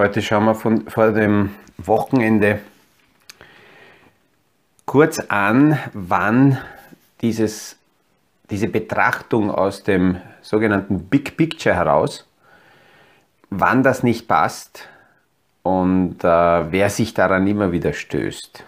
Heute 0.00 0.22
schauen 0.22 0.46
wir 0.46 0.54
von, 0.54 0.88
vor 0.88 1.12
dem 1.12 1.50
Wochenende 1.76 2.60
kurz 4.86 5.18
an, 5.18 5.78
wann 5.92 6.56
dieses, 7.20 7.76
diese 8.48 8.68
Betrachtung 8.68 9.50
aus 9.50 9.82
dem 9.82 10.16
sogenannten 10.40 11.00
Big 11.00 11.36
Picture 11.36 11.74
heraus, 11.74 12.26
wann 13.50 13.82
das 13.82 14.02
nicht 14.02 14.26
passt 14.26 14.88
und 15.62 16.24
äh, 16.24 16.72
wer 16.72 16.88
sich 16.88 17.12
daran 17.12 17.46
immer 17.46 17.70
wieder 17.70 17.92
stößt. 17.92 18.64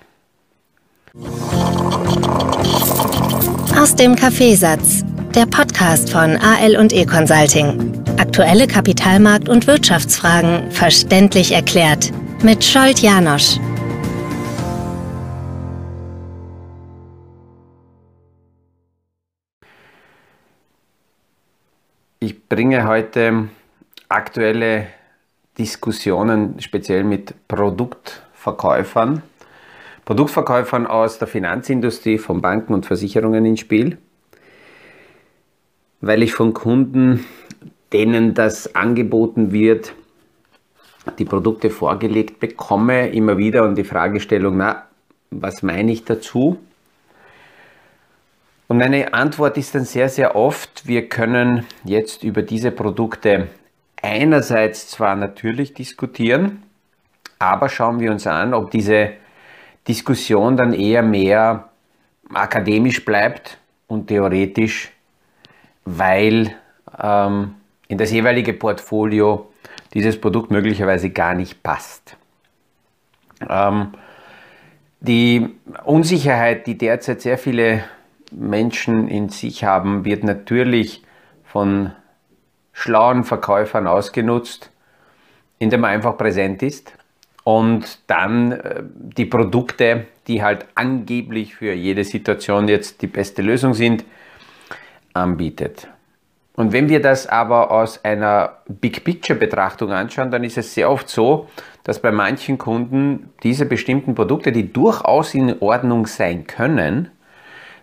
Aus 3.81 3.95
dem 3.95 4.17
Kaffeesatz, 4.17 5.03
der 5.35 5.47
Podcast 5.47 6.13
von 6.13 6.37
AL 6.37 6.77
und 6.77 6.93
E 6.93 7.07
Consulting. 7.07 8.02
Aktuelle 8.23 8.69
Kapitalmarkt- 8.69 9.49
und 9.49 9.67
Wirtschaftsfragen 9.67 10.71
verständlich 10.71 11.51
erklärt 11.51 12.13
mit 12.45 12.63
Scholt 12.63 13.01
Janosch. 13.01 13.59
Ich 22.21 22.49
bringe 22.49 22.87
heute 22.87 23.49
aktuelle 24.09 24.87
Diskussionen 25.59 26.61
speziell 26.61 27.03
mit 27.03 27.49
Produktverkäufern, 27.49 29.25
Produktverkäufern 30.05 30.87
aus 30.87 31.19
der 31.19 31.27
Finanzindustrie, 31.27 32.19
von 32.19 32.41
Banken 32.41 32.73
und 32.73 32.87
Versicherungen 32.87 33.45
ins 33.47 33.59
Spiel, 33.59 33.99
weil 36.01 36.23
ich 36.23 36.35
von 36.35 36.55
Kunden 36.55 37.25
denen 37.93 38.35
das 38.35 38.75
angeboten 38.75 39.53
wird, 39.53 39.95
die 41.19 41.25
Produkte 41.25 41.71
vorgelegt 41.71 42.41
bekomme, 42.41 43.09
immer 43.09 43.37
wieder 43.37 43.65
und 43.65 43.77
die 43.77 43.85
Fragestellung, 43.85 44.57
na, 44.57 44.87
was 45.31 45.63
meine 45.63 45.93
ich 45.93 46.05
dazu? 46.05 46.59
Und 48.69 48.79
meine 48.79 49.13
Antwort 49.13 49.59
ist 49.59 49.75
dann 49.75 49.85
sehr, 49.85 50.09
sehr 50.09 50.37
oft, 50.37 50.87
wir 50.87 51.09
können 51.09 51.67
jetzt 51.85 52.25
über 52.25 52.43
diese 52.43 52.71
Produkte 52.71 53.49
einerseits 54.01 54.89
zwar 54.89 55.17
natürlich 55.17 55.75
diskutieren, 55.75 56.63
aber 57.39 57.69
schauen 57.69 58.01
wir 58.01 58.11
uns 58.11 58.27
an, 58.27 58.55
ob 58.55 58.71
diese 58.71 59.13
Diskussion 59.87 60.57
dann 60.57 60.73
eher 60.73 61.03
mehr 61.03 61.71
akademisch 62.33 63.05
bleibt 63.05 63.59
und 63.89 64.07
theoretisch, 64.07 64.93
weil 65.85 66.55
ähm, 66.99 67.57
in 67.93 67.99
das 67.99 68.11
jeweilige 68.11 68.55
Portfolio 68.55 69.53
dieses 69.93 70.19
Produkt 70.19 70.51
möglicherweise 70.51 71.11
gar 71.11 71.35
nicht 71.35 71.63
passt. 71.63 72.17
Ähm, 73.47 73.89
die 75.01 75.51
Unsicherheit, 75.85 76.67
die 76.67 76.79
derzeit 76.79 77.21
sehr 77.21 77.37
viele 77.37 77.85
Menschen 78.31 79.09
in 79.09 79.29
sich 79.29 79.65
haben, 79.65 80.07
wird 80.07 80.25
natürlich 80.25 81.03
von 81.45 81.93
schlauen 82.73 83.25
Verkäufern 83.25 83.87
ausgenutzt, 83.87 84.71
indem 85.59 85.83
man 85.83 85.91
einfach 85.91 86.17
präsent 86.17 86.63
ist 86.63 86.95
und 87.45 87.99
dann 88.07 88.53
äh, 88.53 88.83
die 88.95 89.27
Produkte, 89.27 90.07
die 90.29 90.43
halt 90.43 90.65
angeblich 90.77 91.57
für 91.57 91.75
jede 91.75 92.05
Situation 92.05 92.69
jetzt 92.69 93.03
die 93.03 93.07
beste 93.07 93.43
Lösung 93.43 93.75
sind, 93.75 94.07
anbietet. 95.13 95.89
Und 96.55 96.73
wenn 96.73 96.89
wir 96.89 97.01
das 97.01 97.27
aber 97.27 97.71
aus 97.71 98.05
einer 98.05 98.59
Big 98.69 99.05
Picture 99.05 99.39
Betrachtung 99.39 99.91
anschauen, 99.93 100.31
dann 100.31 100.45
ist 100.45 100.59
es 100.59 100.75
sehr 100.75 100.91
oft 100.91 101.09
so, 101.09 101.49
dass 101.85 102.01
bei 102.01 102.13
manchen 102.13 102.59
Kunden 102.59 103.31
diese 103.43 103.65
bestimmten 103.65 104.15
Produkte, 104.15 104.53
die 104.53 104.73
durchaus 104.73 105.35
in 105.35 105.61
Ordnung 105.61 106.07
sein 106.07 106.47
können, 106.47 107.11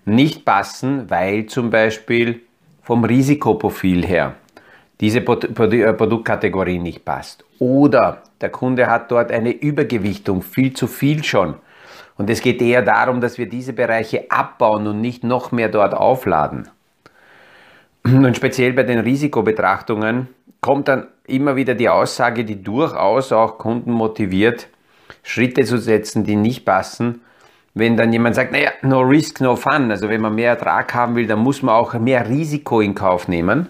nicht 0.06 0.46
passen, 0.46 1.09
weil 1.09 1.47
zum 1.47 1.69
Beispiel 1.69 2.41
vom 2.84 3.03
Risikoprofil 3.03 4.06
her 4.06 4.35
diese 5.02 5.19
äh, 5.19 5.94
Produktkategorie 5.94 6.79
nicht 6.79 7.06
passt. 7.06 7.46
Oder 7.59 8.24
der 8.41 8.50
Kunde 8.50 8.88
hat 8.88 9.12
dort 9.12 9.31
eine 9.31 9.52
Übergewichtung, 9.52 10.41
viel 10.41 10.74
zu 10.74 10.88
viel 10.88 11.24
schon. 11.24 11.56
Und 12.18 12.29
es 12.29 12.41
geht 12.41 12.62
eher 12.62 12.81
darum, 12.81 13.22
dass 13.22 13.38
wir 13.38 13.47
diese 13.47 13.74
Bereiche 13.74 14.29
abbauen 14.29 14.88
und 14.88 15.02
nicht 15.02 15.24
noch 15.24 15.52
mehr 15.52 15.69
dort 15.69 15.94
aufladen. 15.94 16.68
Und 18.14 18.36
speziell 18.36 18.74
bei 18.74 18.84
den 18.84 19.00
Risikobetrachtungen 19.00 20.30
kommt 20.62 20.88
dann 20.88 21.08
immer 21.28 21.56
wieder 21.56 21.75
die 21.75 21.90
Aussage, 21.90 22.44
die 22.44 22.64
durchaus 22.64 23.31
auch 23.31 23.58
Kunden 23.58 23.92
motiviert, 23.92 24.68
Schritte 25.24 25.64
zu 25.64 25.78
setzen, 25.78 26.24
die 26.24 26.36
nicht 26.36 26.66
passen. 26.66 27.22
Wenn 27.75 27.97
dann 27.97 28.12
jemand 28.12 28.36
sagt, 28.36 28.52
naja, 28.52 28.72
no 28.81 29.02
risk, 29.02 29.42
no 29.42 29.56
fun, 29.56 29.92
also 29.92 30.09
wenn 30.09 30.22
man 30.22 30.34
mehr 30.34 30.52
Ertrag 30.52 30.94
haben 30.94 31.16
will, 31.16 31.28
dann 31.28 31.40
muss 31.40 31.62
man 31.62 31.75
auch 31.75 31.94
mehr 31.94 32.28
Risiko 32.28 32.81
in 32.81 32.96
Kauf 32.96 33.28
nehmen. 33.28 33.70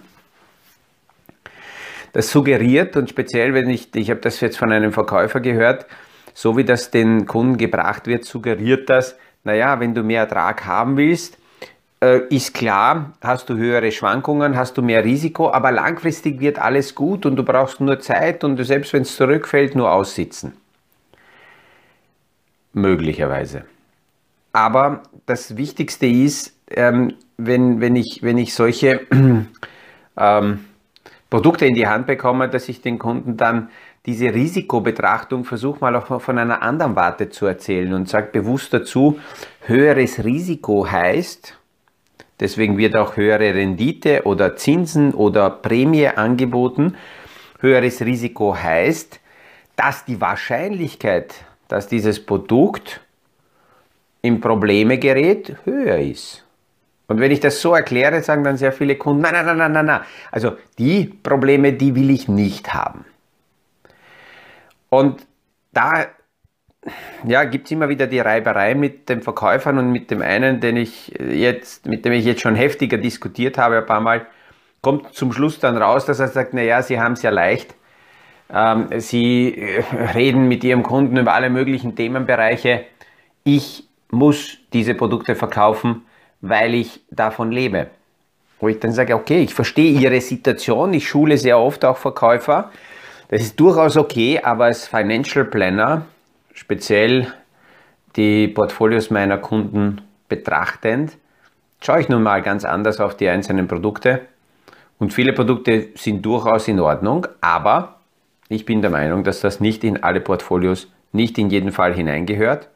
Das 2.13 2.31
suggeriert 2.31 2.95
und 2.95 3.09
speziell, 3.09 3.53
wenn 3.53 3.69
ich, 3.69 3.93
ich 3.93 4.09
habe 4.09 4.21
das 4.21 4.39
jetzt 4.39 4.57
von 4.57 4.71
einem 4.71 4.93
Verkäufer 4.93 5.41
gehört, 5.41 5.85
so 6.33 6.55
wie 6.55 6.63
das 6.63 6.91
den 6.91 7.25
Kunden 7.25 7.57
gebracht 7.57 8.07
wird, 8.07 8.25
suggeriert 8.25 8.89
das, 8.89 9.17
naja, 9.43 9.79
wenn 9.79 9.93
du 9.93 10.01
mehr 10.01 10.21
Ertrag 10.21 10.65
haben 10.65 10.97
willst, 10.97 11.38
äh, 12.01 12.21
ist 12.29 12.53
klar, 12.53 13.13
hast 13.21 13.49
du 13.49 13.57
höhere 13.57 13.91
Schwankungen, 13.91 14.57
hast 14.57 14.77
du 14.77 14.81
mehr 14.81 15.03
Risiko, 15.03 15.51
aber 15.51 15.71
langfristig 15.71 16.39
wird 16.39 16.59
alles 16.59 16.95
gut 16.95 17.25
und 17.25 17.35
du 17.35 17.43
brauchst 17.43 17.81
nur 17.81 17.99
Zeit 17.99 18.43
und 18.43 18.63
selbst 18.63 18.93
wenn 18.93 19.01
es 19.01 19.15
zurückfällt, 19.15 19.75
nur 19.75 19.91
aussitzen. 19.91 20.53
Möglicherweise. 22.73 23.65
Aber 24.53 25.03
das 25.25 25.57
Wichtigste 25.57 26.07
ist, 26.07 26.55
ähm, 26.71 27.13
wenn, 27.37 27.81
wenn, 27.81 27.95
ich, 27.95 28.19
wenn 28.21 28.37
ich 28.37 28.53
solche 28.53 29.01
ähm, 30.17 30.59
Produkte 31.29 31.65
in 31.65 31.75
die 31.75 31.87
Hand 31.87 32.07
bekomme, 32.07 32.49
dass 32.49 32.69
ich 32.69 32.81
den 32.81 32.97
Kunden 32.97 33.37
dann 33.37 33.69
diese 34.05 34.33
Risikobetrachtung 34.33 35.43
versuche 35.43 35.79
mal 35.81 35.95
auch 35.95 36.21
von 36.21 36.37
einer 36.37 36.61
anderen 36.61 36.95
Warte 36.95 37.29
zu 37.29 37.45
erzählen 37.45 37.93
und 37.93 38.07
sage 38.07 38.29
bewusst 38.31 38.73
dazu, 38.73 39.19
höheres 39.65 40.23
Risiko 40.23 40.89
heißt, 40.89 41.58
Deswegen 42.39 42.77
wird 42.77 42.95
auch 42.95 43.17
höhere 43.17 43.53
Rendite 43.53 44.23
oder 44.23 44.55
Zinsen 44.55 45.13
oder 45.13 45.49
Prämie 45.49 46.07
angeboten. 46.07 46.95
Höheres 47.59 48.01
Risiko 48.01 48.55
heißt, 48.55 49.19
dass 49.75 50.05
die 50.05 50.21
Wahrscheinlichkeit, 50.21 51.35
dass 51.67 51.87
dieses 51.87 52.25
Produkt 52.25 53.01
in 54.21 54.41
Probleme 54.41 54.97
gerät, 54.97 55.55
höher 55.65 55.97
ist. 55.97 56.45
Und 57.07 57.19
wenn 57.19 57.31
ich 57.31 57.39
das 57.39 57.59
so 57.59 57.73
erkläre, 57.73 58.21
sagen 58.21 58.43
dann 58.43 58.57
sehr 58.57 58.71
viele 58.71 58.95
Kunden, 58.95 59.23
nein, 59.23 59.33
nein, 59.33 59.45
nein, 59.45 59.57
nein, 59.57 59.71
nein, 59.71 59.85
nein. 59.85 60.01
Also 60.31 60.57
die 60.77 61.05
Probleme, 61.05 61.73
die 61.73 61.95
will 61.95 62.11
ich 62.11 62.27
nicht 62.27 62.73
haben. 62.73 63.03
Und 64.89 65.25
da 65.71 66.05
ja, 67.27 67.43
gibt 67.43 67.65
es 67.65 67.71
immer 67.71 67.89
wieder 67.89 68.07
die 68.07 68.19
Reiberei 68.19 68.75
mit 68.75 69.09
den 69.09 69.21
Verkäufern 69.21 69.77
und 69.77 69.91
mit 69.91 70.11
dem 70.11 70.21
einen, 70.21 70.59
den 70.59 70.77
ich 70.77 71.13
jetzt, 71.19 71.85
mit 71.85 72.05
dem 72.05 72.13
ich 72.13 72.25
jetzt 72.25 72.41
schon 72.41 72.55
heftiger 72.55 72.97
diskutiert 72.97 73.57
habe, 73.57 73.77
ein 73.77 73.85
paar 73.85 74.01
Mal, 74.01 74.25
kommt 74.81 75.13
zum 75.13 75.31
Schluss 75.31 75.59
dann 75.59 75.77
raus, 75.77 76.05
dass 76.05 76.19
er 76.19 76.27
sagt, 76.27 76.53
naja, 76.53 76.81
Sie 76.81 76.99
haben 76.99 77.13
es 77.13 77.21
ja 77.21 77.29
leicht. 77.29 77.75
Ähm, 78.53 78.87
Sie 78.97 79.55
äh, 79.55 79.83
reden 80.13 80.47
mit 80.47 80.63
Ihrem 80.63 80.83
Kunden 80.83 81.17
über 81.17 81.33
alle 81.33 81.49
möglichen 81.49 81.95
Themenbereiche. 81.95 82.85
Ich 83.43 83.87
muss 84.11 84.57
diese 84.73 84.95
Produkte 84.95 85.35
verkaufen, 85.35 86.03
weil 86.41 86.73
ich 86.73 87.01
davon 87.11 87.51
lebe. 87.51 87.87
Wo 88.59 88.67
ich 88.67 88.79
dann 88.79 88.91
sage, 88.91 89.15
okay, 89.15 89.41
ich 89.41 89.53
verstehe 89.53 89.91
Ihre 89.91 90.19
Situation, 90.21 90.93
ich 90.93 91.07
schule 91.07 91.37
sehr 91.37 91.59
oft 91.59 91.85
auch 91.85 91.97
Verkäufer. 91.97 92.71
Das 93.29 93.41
ist 93.41 93.59
durchaus 93.59 93.95
okay, 93.95 94.39
aber 94.41 94.65
als 94.65 94.87
Financial 94.87 95.45
Planner 95.45 96.05
speziell 96.59 97.27
die 98.17 98.49
Portfolios 98.49 99.09
meiner 99.09 99.37
Kunden 99.37 100.01
betrachtend, 100.27 101.17
schaue 101.81 102.01
ich 102.01 102.09
nun 102.09 102.21
mal 102.21 102.41
ganz 102.41 102.65
anders 102.65 102.99
auf 102.99 103.15
die 103.15 103.29
einzelnen 103.29 103.69
Produkte. 103.69 104.27
Und 104.99 105.13
viele 105.13 105.31
Produkte 105.31 105.87
sind 105.95 106.25
durchaus 106.25 106.67
in 106.67 106.81
Ordnung, 106.81 107.27
aber 107.39 108.01
ich 108.49 108.65
bin 108.65 108.81
der 108.81 108.91
Meinung, 108.91 109.23
dass 109.23 109.39
das 109.39 109.61
nicht 109.61 109.85
in 109.85 110.03
alle 110.03 110.19
Portfolios, 110.19 110.91
nicht 111.13 111.37
in 111.37 111.49
jeden 111.49 111.71
Fall 111.71 111.93
hineingehört. 111.93 112.67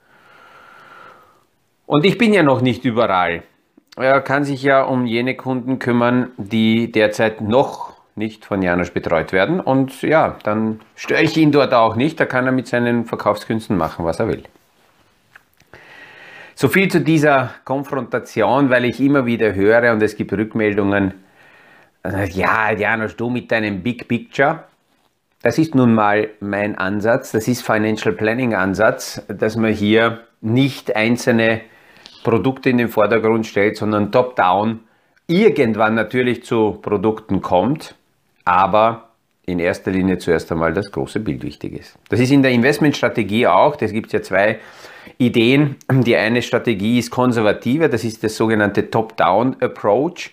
Und 1.85 2.06
ich 2.06 2.18
bin 2.18 2.33
ja 2.33 2.41
noch 2.41 2.62
nicht 2.62 2.85
überall. 2.85 3.44
Er 3.97 4.21
kann 4.21 4.45
sich 4.45 4.63
ja 4.63 4.83
um 4.83 5.06
jene 5.06 5.35
Kunden 5.35 5.77
kümmern, 5.80 6.31
die 6.38 6.89
derzeit 6.89 7.41
noch 7.41 7.93
nicht 8.15 8.45
von 8.45 8.62
Janusz 8.62 8.92
betreut 8.92 9.31
werden. 9.31 9.60
Und 9.60 10.01
ja, 10.01 10.38
dann 10.44 10.81
störe 10.95 11.24
ich 11.24 11.36
ihn 11.38 11.51
dort 11.51 11.74
auch 11.74 11.95
nicht. 11.95 12.19
Da 12.19 12.25
kann 12.25 12.45
er 12.45 12.51
mit 12.51 12.68
seinen 12.68 13.06
Verkaufskünsten 13.06 13.77
machen, 13.77 14.06
was 14.06 14.19
er 14.19 14.27
will. 14.27 14.44
So 16.56 16.68
viel 16.68 16.89
zu 16.89 17.01
dieser 17.01 17.51
Konfrontation, 17.65 18.69
weil 18.69 18.86
ich 18.86 19.00
immer 19.00 19.25
wieder 19.25 19.56
höre 19.56 19.92
und 19.92 20.04
es 20.04 20.15
gibt 20.15 20.31
Rückmeldungen, 20.33 21.15
ja, 22.30 22.71
Janusz, 22.71 23.15
du 23.15 23.30
mit 23.30 23.51
deinem 23.51 23.81
Big 23.81 24.07
Picture. 24.07 24.66
das 25.42 25.57
ist 25.57 25.74
nun 25.74 25.94
mal 25.94 26.30
mein 26.39 26.77
Ansatz, 26.77 27.31
das 27.31 27.48
ist 27.48 27.66
Financial 27.66 28.13
Planning 28.13 28.54
Ansatz, 28.54 29.21
dass 29.27 29.56
man 29.57 29.74
hier 29.74 30.21
nicht 30.42 30.95
einzelne 30.95 31.62
Produkte 32.24 32.69
in 32.69 32.77
den 32.77 32.88
Vordergrund 32.88 33.45
stellt, 33.45 33.77
sondern 33.77 34.12
top-down 34.12 34.81
irgendwann 35.27 35.95
natürlich 35.95 36.44
zu 36.44 36.80
Produkten 36.81 37.42
kommt, 37.42 37.95
aber 38.45 39.10
in 39.45 39.60
erster 39.60 39.92
Linie 39.92 40.18
zuerst 40.19 40.51
einmal 40.51 40.74
das 40.74 40.92
große 40.92 41.19
Bild 41.19 41.44
wichtig 41.44 41.74
ist. 41.74 41.98
Das 42.10 42.19
ist 42.19 42.31
in 42.31 42.44
der 42.44 42.51
Investmentstrategie 42.51 43.48
auch, 43.48 43.75
das 43.75 43.92
gibt 43.92 44.07
es 44.07 44.13
ja 44.13 44.22
zwei 44.22 44.60
Ideen. 45.18 45.75
Die 45.92 46.16
eine 46.16 46.42
Strategie 46.42 47.00
ist 47.00 47.12
konservativer, 47.12 47.90
das 47.90 48.04
ist 48.04 48.24
das 48.24 48.38
sogenannte 48.38 48.90
Top-Down-Approach, 48.90 50.31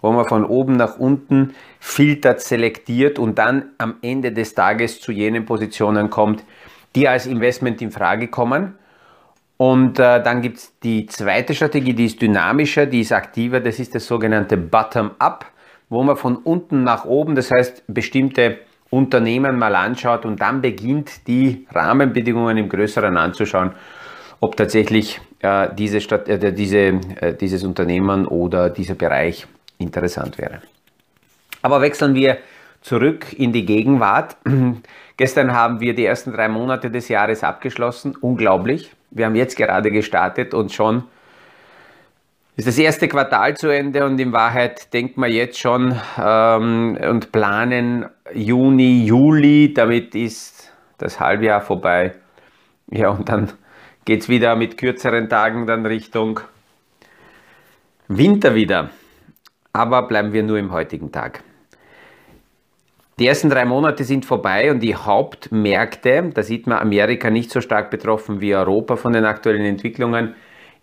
wo 0.00 0.12
man 0.12 0.26
von 0.26 0.44
oben 0.44 0.76
nach 0.76 0.98
unten 0.98 1.54
filtert, 1.78 2.40
selektiert 2.40 3.18
und 3.18 3.38
dann 3.38 3.70
am 3.78 3.96
Ende 4.02 4.32
des 4.32 4.54
Tages 4.54 5.00
zu 5.00 5.12
jenen 5.12 5.44
Positionen 5.44 6.10
kommt, 6.10 6.44
die 6.96 7.06
als 7.06 7.26
Investment 7.26 7.80
in 7.80 7.92
Frage 7.92 8.28
kommen. 8.28 8.74
Und 9.56 9.98
äh, 9.98 10.22
dann 10.22 10.40
gibt 10.40 10.58
es 10.58 10.78
die 10.80 11.06
zweite 11.06 11.54
Strategie, 11.54 11.92
die 11.92 12.06
ist 12.06 12.22
dynamischer, 12.22 12.86
die 12.86 13.00
ist 13.00 13.12
aktiver, 13.12 13.58
das 13.60 13.80
ist 13.80 13.94
das 13.94 14.06
sogenannte 14.06 14.56
Bottom-up, 14.56 15.46
wo 15.88 16.02
man 16.02 16.16
von 16.16 16.36
unten 16.36 16.84
nach 16.84 17.04
oben, 17.04 17.34
das 17.34 17.50
heißt 17.50 17.84
bestimmte 17.88 18.58
Unternehmen 18.90 19.58
mal 19.58 19.74
anschaut 19.74 20.24
und 20.24 20.40
dann 20.40 20.62
beginnt 20.62 21.26
die 21.26 21.66
Rahmenbedingungen 21.70 22.56
im 22.56 22.68
Größeren 22.68 23.16
anzuschauen, 23.16 23.72
ob 24.40 24.56
tatsächlich 24.56 25.20
äh, 25.40 25.68
diese 25.74 26.00
Stadt, 26.00 26.28
äh, 26.28 26.52
diese, 26.52 26.78
äh, 26.78 27.34
dieses 27.34 27.64
Unternehmen 27.64 28.26
oder 28.26 28.70
dieser 28.70 28.94
Bereich 28.94 29.46
interessant 29.78 30.38
wäre. 30.38 30.62
Aber 31.62 31.80
wechseln 31.80 32.14
wir 32.14 32.38
zurück 32.80 33.32
in 33.36 33.52
die 33.52 33.66
Gegenwart. 33.66 34.36
Gestern 35.16 35.52
haben 35.52 35.80
wir 35.80 35.94
die 35.94 36.04
ersten 36.04 36.32
drei 36.32 36.48
Monate 36.48 36.90
des 36.90 37.08
Jahres 37.08 37.42
abgeschlossen. 37.42 38.16
Unglaublich. 38.20 38.92
Wir 39.10 39.26
haben 39.26 39.34
jetzt 39.34 39.56
gerade 39.56 39.90
gestartet 39.90 40.54
und 40.54 40.72
schon 40.72 41.04
ist 42.58 42.66
das 42.66 42.76
erste 42.76 43.06
Quartal 43.06 43.56
zu 43.56 43.68
Ende 43.68 44.04
und 44.04 44.18
in 44.18 44.32
Wahrheit 44.32 44.92
denkt 44.92 45.16
man 45.16 45.30
jetzt 45.30 45.60
schon 45.60 45.94
ähm, 46.20 46.98
und 47.00 47.30
planen 47.30 48.06
Juni, 48.34 49.04
Juli, 49.04 49.72
damit 49.72 50.16
ist 50.16 50.72
das 50.98 51.20
Halbjahr 51.20 51.60
vorbei. 51.60 52.14
Ja, 52.90 53.10
und 53.10 53.28
dann 53.28 53.52
geht 54.04 54.22
es 54.22 54.28
wieder 54.28 54.56
mit 54.56 54.76
kürzeren 54.76 55.28
Tagen 55.28 55.68
dann 55.68 55.86
Richtung 55.86 56.40
Winter 58.08 58.56
wieder. 58.56 58.90
Aber 59.72 60.08
bleiben 60.08 60.32
wir 60.32 60.42
nur 60.42 60.58
im 60.58 60.72
heutigen 60.72 61.12
Tag. 61.12 61.44
Die 63.20 63.28
ersten 63.28 63.50
drei 63.50 63.66
Monate 63.66 64.02
sind 64.02 64.24
vorbei 64.24 64.72
und 64.72 64.80
die 64.80 64.96
Hauptmärkte, 64.96 66.32
da 66.34 66.42
sieht 66.42 66.66
man 66.66 66.80
Amerika 66.80 67.30
nicht 67.30 67.52
so 67.52 67.60
stark 67.60 67.88
betroffen 67.88 68.40
wie 68.40 68.56
Europa 68.56 68.96
von 68.96 69.12
den 69.12 69.26
aktuellen 69.26 69.64
Entwicklungen. 69.64 70.34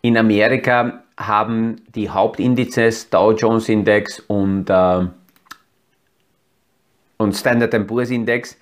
In 0.01 0.17
Amerika 0.17 1.01
haben 1.17 1.81
die 1.95 2.09
Hauptindizes 2.09 3.09
Dow 3.09 3.31
Jones 3.31 3.69
Index 3.69 4.19
und, 4.19 4.69
äh, 4.69 5.07
und 7.17 7.33
Standard 7.33 7.87
Poor's 7.87 8.09
Index 8.09 8.57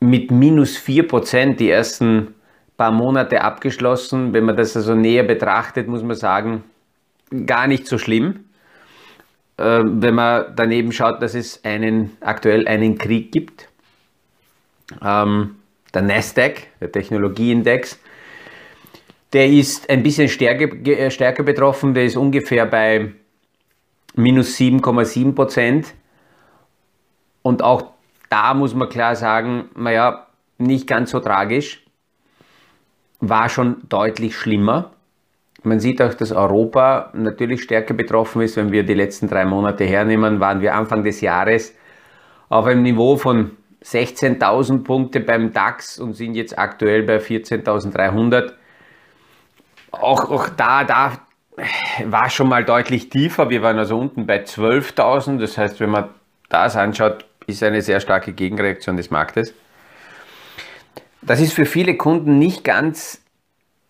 mit 0.00 0.30
minus 0.30 0.76
4% 0.76 1.56
die 1.56 1.70
ersten 1.70 2.34
paar 2.76 2.92
Monate 2.92 3.40
abgeschlossen. 3.40 4.32
Wenn 4.32 4.44
man 4.44 4.56
das 4.56 4.76
also 4.76 4.94
näher 4.94 5.24
betrachtet, 5.24 5.88
muss 5.88 6.02
man 6.02 6.16
sagen, 6.16 6.64
gar 7.46 7.66
nicht 7.66 7.86
so 7.86 7.98
schlimm. 7.98 8.44
Äh, 9.56 9.82
wenn 9.84 10.14
man 10.14 10.52
daneben 10.54 10.92
schaut, 10.92 11.22
dass 11.22 11.34
es 11.34 11.64
einen, 11.64 12.16
aktuell 12.20 12.68
einen 12.68 12.98
Krieg 12.98 13.32
gibt. 13.32 13.68
Ähm, 15.02 15.56
der 15.94 16.02
Nasdaq, 16.02 16.66
der 16.80 16.92
Technologieindex, 16.92 17.98
der 19.32 19.48
ist 19.48 19.90
ein 19.90 20.02
bisschen 20.02 20.28
stärker, 20.28 20.72
äh, 20.86 21.10
stärker 21.10 21.42
betroffen, 21.42 21.94
der 21.94 22.04
ist 22.04 22.16
ungefähr 22.16 22.66
bei 22.66 23.12
minus 24.14 24.56
7,7 24.56 25.34
Prozent. 25.34 25.94
Und 27.42 27.62
auch 27.62 27.92
da 28.28 28.54
muss 28.54 28.74
man 28.74 28.88
klar 28.88 29.14
sagen, 29.14 29.68
naja, 29.76 30.26
nicht 30.58 30.86
ganz 30.86 31.10
so 31.10 31.20
tragisch, 31.20 31.84
war 33.20 33.48
schon 33.48 33.82
deutlich 33.88 34.36
schlimmer. 34.36 34.92
Man 35.62 35.80
sieht 35.80 36.00
auch, 36.00 36.14
dass 36.14 36.32
Europa 36.32 37.10
natürlich 37.14 37.62
stärker 37.62 37.94
betroffen 37.94 38.42
ist. 38.42 38.56
Wenn 38.56 38.72
wir 38.72 38.84
die 38.84 38.94
letzten 38.94 39.28
drei 39.28 39.44
Monate 39.44 39.84
hernehmen, 39.84 40.38
waren 40.38 40.60
wir 40.60 40.74
Anfang 40.74 41.02
des 41.02 41.20
Jahres 41.20 41.74
auf 42.48 42.66
einem 42.66 42.82
Niveau 42.82 43.16
von 43.16 43.52
16.000 43.82 44.84
Punkte 44.84 45.20
beim 45.20 45.52
DAX 45.52 45.98
und 45.98 46.14
sind 46.14 46.34
jetzt 46.34 46.58
aktuell 46.58 47.02
bei 47.02 47.18
14.300 47.18 48.52
auch, 50.02 50.30
auch 50.30 50.48
da, 50.48 50.84
da 50.84 51.12
war 52.04 52.30
schon 52.30 52.48
mal 52.48 52.64
deutlich 52.64 53.08
tiefer. 53.08 53.50
Wir 53.50 53.62
waren 53.62 53.78
also 53.78 53.98
unten 53.98 54.26
bei 54.26 54.42
12.000. 54.42 55.38
Das 55.38 55.56
heißt, 55.56 55.80
wenn 55.80 55.90
man 55.90 56.08
das 56.48 56.76
anschaut, 56.76 57.24
ist 57.46 57.62
eine 57.62 57.82
sehr 57.82 58.00
starke 58.00 58.32
Gegenreaktion 58.32 58.96
des 58.96 59.10
Marktes. 59.10 59.54
Das 61.22 61.40
ist 61.40 61.52
für 61.52 61.66
viele 61.66 61.96
Kunden 61.96 62.38
nicht 62.38 62.62
ganz 62.62 63.22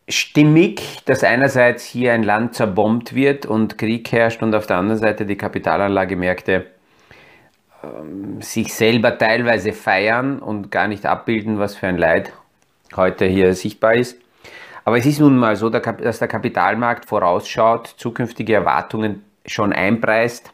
stimmig, 0.08 1.02
dass 1.04 1.24
einerseits 1.24 1.84
hier 1.84 2.12
ein 2.12 2.22
Land 2.22 2.54
zerbombt 2.54 3.14
wird 3.14 3.44
und 3.44 3.76
Krieg 3.76 4.10
herrscht 4.12 4.42
und 4.42 4.54
auf 4.54 4.66
der 4.66 4.76
anderen 4.76 5.00
Seite 5.00 5.26
die 5.26 5.36
Kapitalanlagemärkte 5.36 6.66
ähm, 7.82 8.40
sich 8.40 8.72
selber 8.72 9.18
teilweise 9.18 9.72
feiern 9.72 10.38
und 10.38 10.70
gar 10.70 10.86
nicht 10.86 11.04
abbilden, 11.06 11.58
was 11.58 11.74
für 11.74 11.88
ein 11.88 11.98
Leid 11.98 12.32
heute 12.94 13.26
hier 13.26 13.54
sichtbar 13.54 13.94
ist. 13.94 14.16
Aber 14.86 14.98
es 14.98 15.04
ist 15.04 15.18
nun 15.18 15.36
mal 15.36 15.56
so, 15.56 15.68
dass 15.68 16.20
der 16.20 16.28
Kapitalmarkt 16.28 17.06
vorausschaut, 17.06 17.88
zukünftige 17.96 18.54
Erwartungen 18.54 19.24
schon 19.44 19.72
einpreist. 19.72 20.52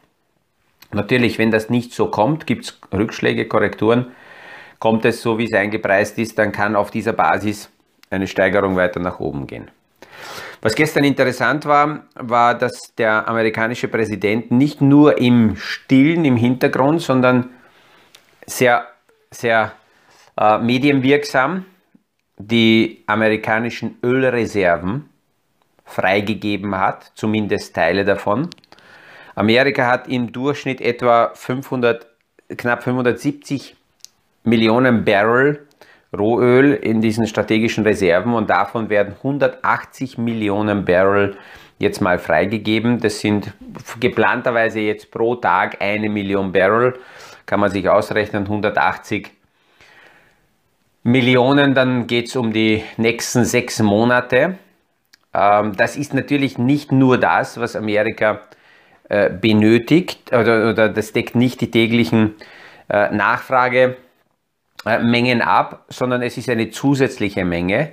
Natürlich, 0.91 1.37
wenn 1.37 1.51
das 1.51 1.69
nicht 1.69 1.93
so 1.93 2.07
kommt, 2.07 2.47
gibt 2.47 2.65
es 2.65 2.79
Rückschläge, 2.91 3.47
Korrekturen. 3.47 4.07
Kommt 4.79 5.05
es 5.05 5.21
so, 5.21 5.37
wie 5.37 5.45
es 5.45 5.53
eingepreist 5.53 6.17
ist, 6.17 6.39
dann 6.39 6.51
kann 6.51 6.75
auf 6.75 6.89
dieser 6.89 7.13
Basis 7.13 7.69
eine 8.09 8.25
Steigerung 8.25 8.75
weiter 8.75 8.99
nach 8.99 9.19
oben 9.19 9.45
gehen. 9.45 9.69
Was 10.63 10.73
gestern 10.73 11.03
interessant 11.03 11.67
war, 11.67 12.07
war, 12.15 12.57
dass 12.57 12.95
der 12.97 13.27
amerikanische 13.27 13.87
Präsident 13.87 14.49
nicht 14.49 14.81
nur 14.81 15.19
im 15.19 15.57
Stillen, 15.57 16.25
im 16.25 16.37
Hintergrund, 16.37 17.03
sondern 17.03 17.51
sehr, 18.47 18.87
sehr 19.29 19.73
äh, 20.39 20.57
medienwirksam 20.57 21.65
die 22.47 23.03
amerikanischen 23.07 23.97
Ölreserven 24.03 25.09
freigegeben 25.85 26.77
hat, 26.77 27.11
zumindest 27.15 27.75
Teile 27.75 28.05
davon. 28.05 28.49
Amerika 29.35 29.87
hat 29.87 30.07
im 30.07 30.31
Durchschnitt 30.31 30.81
etwa 30.81 31.31
500, 31.33 32.07
knapp 32.57 32.83
570 32.83 33.75
Millionen 34.43 35.05
Barrel 35.05 35.65
Rohöl 36.15 36.73
in 36.73 37.01
diesen 37.01 37.25
strategischen 37.25 37.83
Reserven 37.83 38.33
und 38.33 38.49
davon 38.49 38.89
werden 38.89 39.15
180 39.17 40.19
Millionen 40.19 40.85
Barrel 40.85 41.37
jetzt 41.79 42.01
mal 42.01 42.19
freigegeben. 42.19 42.99
Das 42.99 43.19
sind 43.19 43.51
geplanterweise 43.99 44.79
jetzt 44.79 45.09
pro 45.09 45.35
Tag 45.35 45.81
eine 45.81 46.09
Million 46.09 46.51
Barrel. 46.51 46.99
Kann 47.47 47.59
man 47.59 47.71
sich 47.71 47.89
ausrechnen, 47.89 48.43
180 48.43 49.31
Millionen, 51.03 51.73
dann 51.73 52.07
geht 52.07 52.27
es 52.27 52.35
um 52.37 52.53
die 52.53 52.81
nächsten 52.97 53.43
sechs 53.43 53.81
Monate. 53.81 54.57
Ähm, 55.33 55.75
das 55.75 55.97
ist 55.97 56.13
natürlich 56.13 56.57
nicht 56.57 56.93
nur 56.93 57.17
das, 57.17 57.59
was 57.59 57.75
Amerika 57.75 58.39
äh, 59.09 59.29
benötigt, 59.29 60.31
oder, 60.31 60.69
oder, 60.69 60.89
das 60.89 61.11
deckt 61.11 61.35
nicht 61.35 61.59
die 61.59 61.69
täglichen 61.69 62.35
äh, 62.89 63.13
Nachfragemengen 63.13 65.41
ab, 65.41 65.83
sondern 65.89 66.21
es 66.21 66.37
ist 66.37 66.49
eine 66.49 66.69
zusätzliche 66.69 67.43
Menge. 67.43 67.91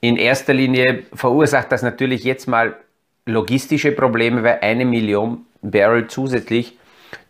In 0.00 0.16
erster 0.16 0.52
Linie 0.52 1.04
verursacht 1.14 1.72
das 1.72 1.82
natürlich 1.82 2.24
jetzt 2.24 2.46
mal 2.46 2.76
logistische 3.24 3.92
Probleme, 3.92 4.42
weil 4.42 4.58
eine 4.60 4.84
Million 4.84 5.46
Barrel 5.62 6.08
zusätzlich 6.08 6.76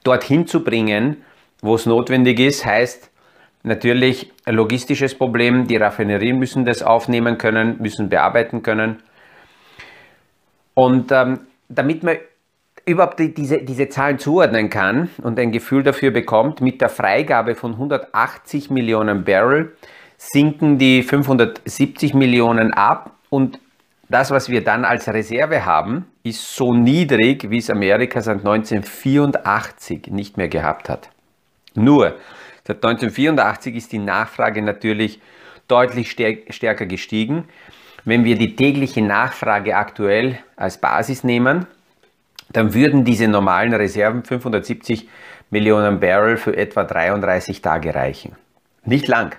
dorthin 0.03 0.49
zu 0.49 0.65
bringen, 0.65 1.23
wo 1.61 1.77
es 1.77 1.87
notwendig 1.87 2.41
ist, 2.41 2.67
heißt, 2.67 3.08
natürlich 3.63 4.33
ein 4.45 4.55
logistisches 4.55 5.17
Problem. 5.17 5.67
Die 5.67 5.77
Raffinerien 5.77 6.39
müssen 6.39 6.65
das 6.65 6.83
aufnehmen 6.83 7.39
können, 7.39 7.77
müssen 7.81 8.09
bearbeiten 8.09 8.63
können. 8.63 9.03
Und 10.75 11.11
ähm, 11.13 11.41
damit 11.69 12.03
man 12.03 12.17
überhaupt 12.87 13.19
die, 13.19 13.35
diese, 13.35 13.59
diese 13.59 13.89
Zahlen 13.89 14.19
zuordnen 14.19 14.71
kann 14.71 15.11
und 15.23 15.39
ein 15.39 15.53
Gefühl 15.53 15.83
dafür 15.83 16.11
bekommt, 16.11 16.61
mit 16.61 16.81
der 16.81 16.89
Freigabe 16.89 17.55
von 17.55 17.73
180 17.73 18.71
Millionen 18.71 19.25
Barrel 19.25 19.77
sinken 20.17 20.79
die 20.79 21.03
570 21.03 22.15
Millionen 22.15 22.73
ab 22.73 23.13
und 23.29 23.61
das, 24.09 24.31
was 24.31 24.49
wir 24.49 24.65
dann 24.65 24.87
als 24.87 25.07
Reserve 25.07 25.67
haben, 25.67 26.07
ist 26.23 26.57
so 26.57 26.73
niedrig, 26.73 27.51
wie 27.51 27.59
es 27.59 27.69
Amerika 27.69 28.23
seit 28.23 28.39
1984 28.39 30.07
nicht 30.07 30.39
mehr 30.39 30.49
gehabt 30.49 30.89
hat. 30.89 31.11
Nur 31.75 32.17
Seit 32.69 32.85
1984 32.85 33.75
ist 33.77 33.93
die 33.93 33.99
Nachfrage 33.99 34.61
natürlich 34.61 35.23
deutlich 35.69 36.11
stärker 36.11 36.85
gestiegen. 36.85 37.45
Wenn 38.05 38.25
wir 38.25 38.37
die 38.37 38.57
tägliche 38.57 39.01
Nachfrage 39.01 39.75
aktuell 39.75 40.39
als 40.55 40.77
Basis 40.77 41.25
nehmen, 41.25 41.67
dann 42.53 42.75
würden 42.75 43.07
diese 43.07 43.27
normalen 43.27 43.73
Reserven 43.73 44.23
570 44.23 45.09
Millionen 45.49 45.99
Barrel 45.99 46.37
für 46.37 46.55
etwa 46.55 46.85
33 46.85 47.63
Tage 47.63 47.95
reichen. 47.95 48.37
Nicht 48.85 49.09
lang. 49.09 49.35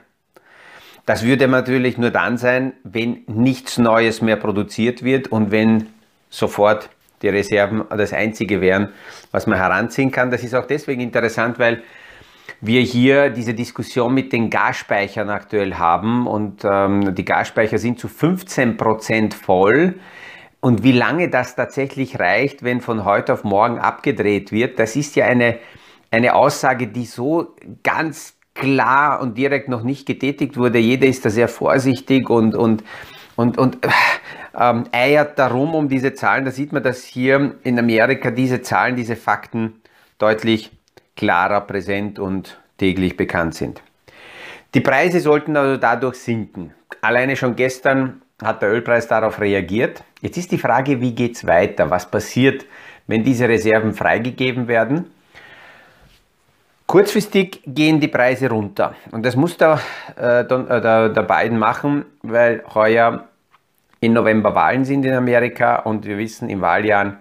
Das 1.06 1.24
würde 1.24 1.48
natürlich 1.48 2.00
nur 2.00 2.10
dann 2.10 2.40
sein, 2.40 2.74
wenn 2.84 3.22
nichts 3.28 3.78
Neues 3.78 4.24
mehr 4.24 4.38
produziert 4.38 5.04
wird 5.04 5.28
und 5.28 5.52
wenn 5.52 5.86
sofort 6.32 6.90
die 7.22 7.30
Reserven 7.30 7.84
das 7.96 8.12
einzige 8.12 8.60
wären, 8.60 8.90
was 9.30 9.46
man 9.46 9.60
heranziehen 9.60 10.12
kann. 10.12 10.32
Das 10.32 10.44
ist 10.44 10.56
auch 10.56 10.66
deswegen 10.66 11.02
interessant, 11.02 11.60
weil 11.60 11.84
wir 12.62 12.82
hier 12.82 13.30
diese 13.30 13.54
Diskussion 13.54 14.14
mit 14.14 14.34
den 14.34 14.50
Gasspeichern 14.50 15.30
aktuell 15.30 15.76
haben 15.76 16.28
und 16.28 16.64
ähm, 16.64 17.16
die 17.16 17.26
Gasspeicher 17.26 17.78
sind 17.78 18.00
zu 18.00 18.08
15 18.08 18.78
Prozent 18.78 19.34
voll. 19.34 19.96
Und 20.62 20.84
wie 20.84 20.92
lange 20.92 21.30
das 21.30 21.56
tatsächlich 21.56 22.20
reicht, 22.20 22.64
wenn 22.64 22.82
von 22.82 23.06
heute 23.06 23.34
auf 23.34 23.44
morgen 23.44 23.80
abgedreht 23.80 24.52
wird, 24.52 24.78
das 24.78 24.96
ist 24.96 25.16
ja 25.16 25.26
eine, 25.26 25.58
eine 26.12 26.36
Aussage, 26.36 26.88
die 26.88 27.06
so 27.06 27.56
ganz 27.82 28.36
klar 28.54 29.22
und 29.22 29.38
direkt 29.38 29.70
noch 29.70 29.84
nicht 29.84 30.06
getätigt 30.06 30.58
wurde. 30.58 30.80
Jeder 30.80 31.08
ist 31.08 31.24
da 31.26 31.30
sehr 31.30 31.48
vorsichtig 31.48 32.30
und, 32.30 32.56
und, 32.56 32.84
und, 33.38 33.58
und 33.58 33.78
ähm, 34.60 34.84
eiert 34.92 35.40
darum 35.40 35.76
um 35.76 35.88
diese 35.88 36.14
Zahlen. 36.14 36.44
Da 36.44 36.52
sieht 36.52 36.74
man, 36.74 36.84
dass 36.84 37.04
hier 37.04 37.56
in 37.64 37.80
Amerika 37.80 38.32
diese 38.32 38.62
Zahlen, 38.62 38.98
diese 38.98 39.16
Fakten 39.16 39.82
deutlich 40.18 40.72
klarer 41.20 41.60
präsent 41.60 42.18
und 42.18 42.58
täglich 42.78 43.18
bekannt 43.18 43.54
sind. 43.54 43.82
Die 44.74 44.80
Preise 44.80 45.20
sollten 45.20 45.58
also 45.58 45.76
dadurch 45.76 46.16
sinken. 46.16 46.74
Alleine 47.02 47.36
schon 47.36 47.58
gestern 47.58 48.22
hat 48.42 48.62
der 48.62 48.72
Ölpreis 48.72 49.10
darauf 49.10 49.42
reagiert. 49.42 50.02
Jetzt 50.22 50.38
ist 50.38 50.50
die 50.54 50.58
Frage, 50.58 51.02
wie 51.02 51.14
geht 51.14 51.36
es 51.36 51.46
weiter? 51.46 51.90
Was 51.90 52.10
passiert, 52.10 52.66
wenn 53.08 53.22
diese 53.26 53.50
Reserven 53.50 53.94
freigegeben 53.94 54.70
werden? 54.70 55.12
Kurzfristig 56.88 57.64
gehen 57.66 58.00
die 58.00 58.08
Preise 58.08 58.50
runter. 58.50 58.96
Und 59.12 59.26
das 59.26 59.36
muss 59.36 59.58
der, 59.58 59.82
äh, 60.16 60.46
der, 60.46 61.10
der 61.10 61.24
Biden 61.24 61.60
machen, 61.60 62.06
weil 62.22 62.64
heuer 62.74 63.28
im 64.00 64.14
November 64.14 64.56
Wahlen 64.56 64.86
sind 64.86 65.04
in 65.04 65.14
Amerika 65.14 65.80
und 65.80 66.06
wir 66.06 66.18
wissen, 66.18 66.50
in 66.50 66.62
Wahljahren 66.62 67.18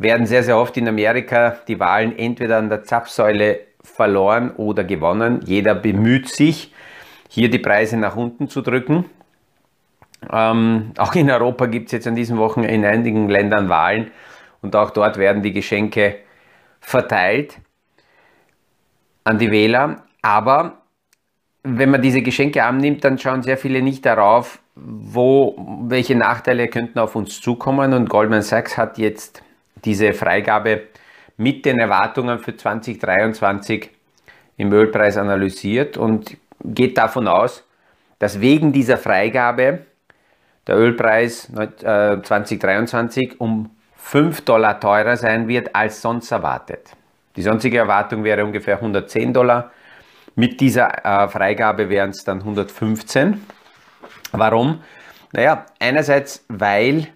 werden 0.00 0.26
sehr, 0.26 0.42
sehr 0.42 0.56
oft 0.56 0.76
in 0.78 0.88
Amerika 0.88 1.58
die 1.68 1.78
Wahlen 1.78 2.18
entweder 2.18 2.56
an 2.56 2.70
der 2.70 2.84
Zapfsäule 2.84 3.60
verloren 3.82 4.52
oder 4.52 4.82
gewonnen. 4.82 5.40
Jeder 5.44 5.74
bemüht 5.74 6.28
sich, 6.28 6.72
hier 7.28 7.50
die 7.50 7.58
Preise 7.58 7.98
nach 7.98 8.16
unten 8.16 8.48
zu 8.48 8.62
drücken. 8.62 9.04
Ähm, 10.32 10.92
auch 10.96 11.14
in 11.14 11.30
Europa 11.30 11.66
gibt 11.66 11.86
es 11.86 11.92
jetzt 11.92 12.06
an 12.06 12.14
diesen 12.14 12.38
Wochen 12.38 12.64
in 12.64 12.84
einigen 12.84 13.28
Ländern 13.28 13.68
Wahlen 13.68 14.10
und 14.62 14.74
auch 14.74 14.90
dort 14.90 15.18
werden 15.18 15.42
die 15.42 15.52
Geschenke 15.52 16.16
verteilt 16.80 17.58
an 19.24 19.38
die 19.38 19.50
Wähler. 19.50 20.04
Aber 20.22 20.78
wenn 21.62 21.90
man 21.90 22.00
diese 22.00 22.22
Geschenke 22.22 22.64
annimmt, 22.64 23.04
dann 23.04 23.18
schauen 23.18 23.42
sehr 23.42 23.58
viele 23.58 23.82
nicht 23.82 24.06
darauf, 24.06 24.60
wo, 24.74 25.54
welche 25.88 26.14
Nachteile 26.14 26.68
könnten 26.68 26.98
auf 26.98 27.16
uns 27.16 27.40
zukommen. 27.40 27.92
Und 27.92 28.08
Goldman 28.08 28.42
Sachs 28.42 28.78
hat 28.78 28.96
jetzt 28.96 29.42
diese 29.84 30.12
Freigabe 30.12 30.88
mit 31.36 31.64
den 31.64 31.78
Erwartungen 31.78 32.38
für 32.38 32.56
2023 32.56 33.90
im 34.56 34.72
Ölpreis 34.72 35.16
analysiert 35.16 35.96
und 35.96 36.36
geht 36.62 36.98
davon 36.98 37.28
aus, 37.28 37.64
dass 38.18 38.40
wegen 38.40 38.72
dieser 38.72 38.98
Freigabe 38.98 39.86
der 40.66 40.76
Ölpreis 40.76 41.50
2023 41.52 43.32
äh, 43.32 43.34
um 43.38 43.70
5 43.96 44.42
Dollar 44.42 44.78
teurer 44.80 45.16
sein 45.16 45.48
wird 45.48 45.74
als 45.74 46.02
sonst 46.02 46.30
erwartet. 46.30 46.90
Die 47.36 47.42
sonstige 47.42 47.78
Erwartung 47.78 48.24
wäre 48.24 48.44
ungefähr 48.44 48.76
110 48.76 49.32
Dollar. 49.32 49.70
Mit 50.34 50.60
dieser 50.60 51.04
äh, 51.04 51.28
Freigabe 51.28 51.88
wären 51.88 52.10
es 52.10 52.24
dann 52.24 52.40
115. 52.40 53.40
Warum? 54.32 54.82
Naja, 55.32 55.66
einerseits, 55.78 56.44
weil 56.48 57.08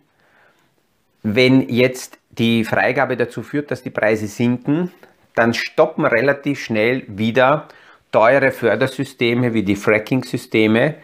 wenn 1.23 1.69
jetzt 1.69 2.19
die 2.39 2.65
Freigabe 2.65 3.17
dazu 3.17 3.43
führt, 3.43 3.71
dass 3.71 3.83
die 3.83 3.91
Preise 3.91 4.27
sinken, 4.27 4.91
dann 5.35 5.55
stoppen 5.55 6.05
relativ 6.05 6.61
schnell 6.61 7.05
wieder 7.07 7.69
teure 8.13 8.53
Fördersysteme 8.53 9.55
wie 9.55 9.63
die 9.63 9.77
Fracking-Systeme 9.77 10.95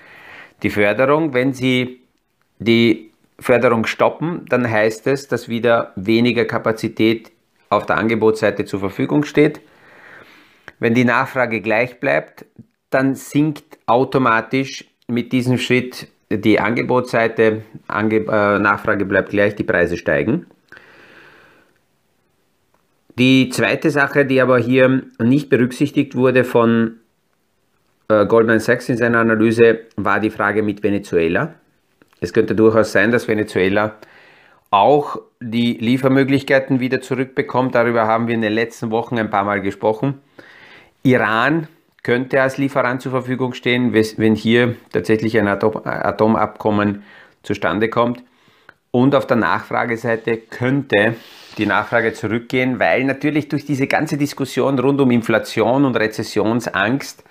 die 0.62 0.70
Förderung. 0.70 1.34
Wenn 1.34 1.52
sie 1.52 2.00
die 2.58 3.10
Förderung 3.38 3.86
stoppen, 3.86 4.46
dann 4.48 4.70
heißt 4.70 5.06
es, 5.06 5.26
dass 5.26 5.48
wieder 5.48 5.92
weniger 5.96 6.44
Kapazität 6.44 7.32
auf 7.68 7.86
der 7.86 7.96
Angebotsseite 7.96 8.64
zur 8.64 8.80
Verfügung 8.80 9.24
steht. 9.24 9.60
Wenn 10.78 10.94
die 10.94 11.04
Nachfrage 11.04 11.60
gleich 11.60 12.00
bleibt, 12.00 12.44
dann 12.90 13.14
sinkt 13.14 13.78
automatisch 13.86 14.84
mit 15.08 15.32
diesem 15.32 15.58
Schritt 15.58 16.08
die 16.30 16.60
Angebotsseite, 16.60 17.62
Ange 17.88 18.18
äh, 18.18 18.58
Nachfrage 18.58 19.04
bleibt 19.04 19.30
gleich, 19.30 19.56
die 19.56 19.64
Preise 19.64 19.96
steigen. 19.96 20.46
Die 23.20 23.50
zweite 23.50 23.90
Sache, 23.90 24.24
die 24.24 24.40
aber 24.40 24.58
hier 24.58 25.02
nicht 25.18 25.50
berücksichtigt 25.50 26.16
wurde 26.16 26.42
von 26.42 27.00
äh, 28.08 28.24
Goldman 28.24 28.60
Sachs 28.60 28.88
in 28.88 28.96
seiner 28.96 29.18
Analyse, 29.18 29.80
war 29.96 30.20
die 30.20 30.30
Frage 30.30 30.62
mit 30.62 30.82
Venezuela. 30.82 31.52
Es 32.22 32.32
könnte 32.32 32.54
durchaus 32.54 32.92
sein, 32.92 33.10
dass 33.10 33.28
Venezuela 33.28 33.96
auch 34.70 35.20
die 35.38 35.74
Liefermöglichkeiten 35.74 36.80
wieder 36.80 37.02
zurückbekommt. 37.02 37.74
Darüber 37.74 38.06
haben 38.06 38.26
wir 38.26 38.34
in 38.34 38.40
den 38.40 38.54
letzten 38.54 38.90
Wochen 38.90 39.18
ein 39.18 39.28
paar 39.28 39.44
Mal 39.44 39.60
gesprochen. 39.60 40.22
Iran 41.02 41.68
könnte 42.02 42.40
als 42.40 42.56
Lieferant 42.56 43.02
zur 43.02 43.12
Verfügung 43.12 43.52
stehen, 43.52 43.92
wenn 43.92 44.34
hier 44.34 44.76
tatsächlich 44.94 45.38
ein 45.38 45.46
Atomabkommen 45.46 47.02
zustande 47.42 47.90
kommt. 47.90 48.22
Und 48.92 49.14
auf 49.14 49.26
der 49.26 49.36
Nachfrageseite 49.36 50.38
könnte 50.38 51.16
die 51.58 51.66
Nachfrage 51.66 52.12
zurückgehen, 52.12 52.78
weil 52.78 53.04
natürlich 53.04 53.48
durch 53.48 53.64
diese 53.64 53.86
ganze 53.86 54.16
Diskussion 54.16 54.78
rund 54.78 55.00
um 55.00 55.10
Inflation 55.10 55.84
und 55.84 55.96
Rezessionsangst 55.96 57.24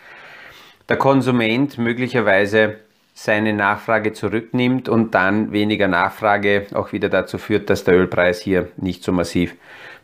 der 0.88 0.98
Konsument 0.98 1.78
möglicherweise 1.78 2.78
seine 3.14 3.54
Nachfrage 3.54 4.14
zurücknimmt 4.14 4.88
und 4.88 5.14
dann 5.14 5.52
weniger 5.52 5.88
Nachfrage 5.88 6.68
auch 6.74 6.94
wieder 6.94 7.10
dazu 7.10 7.38
führt, 7.38 7.70
dass 7.70 7.84
der 7.84 7.96
Ölpreis 7.96 8.42
hier 8.42 8.70
nicht 8.78 9.04
so 9.04 9.12
massiv 9.12 9.56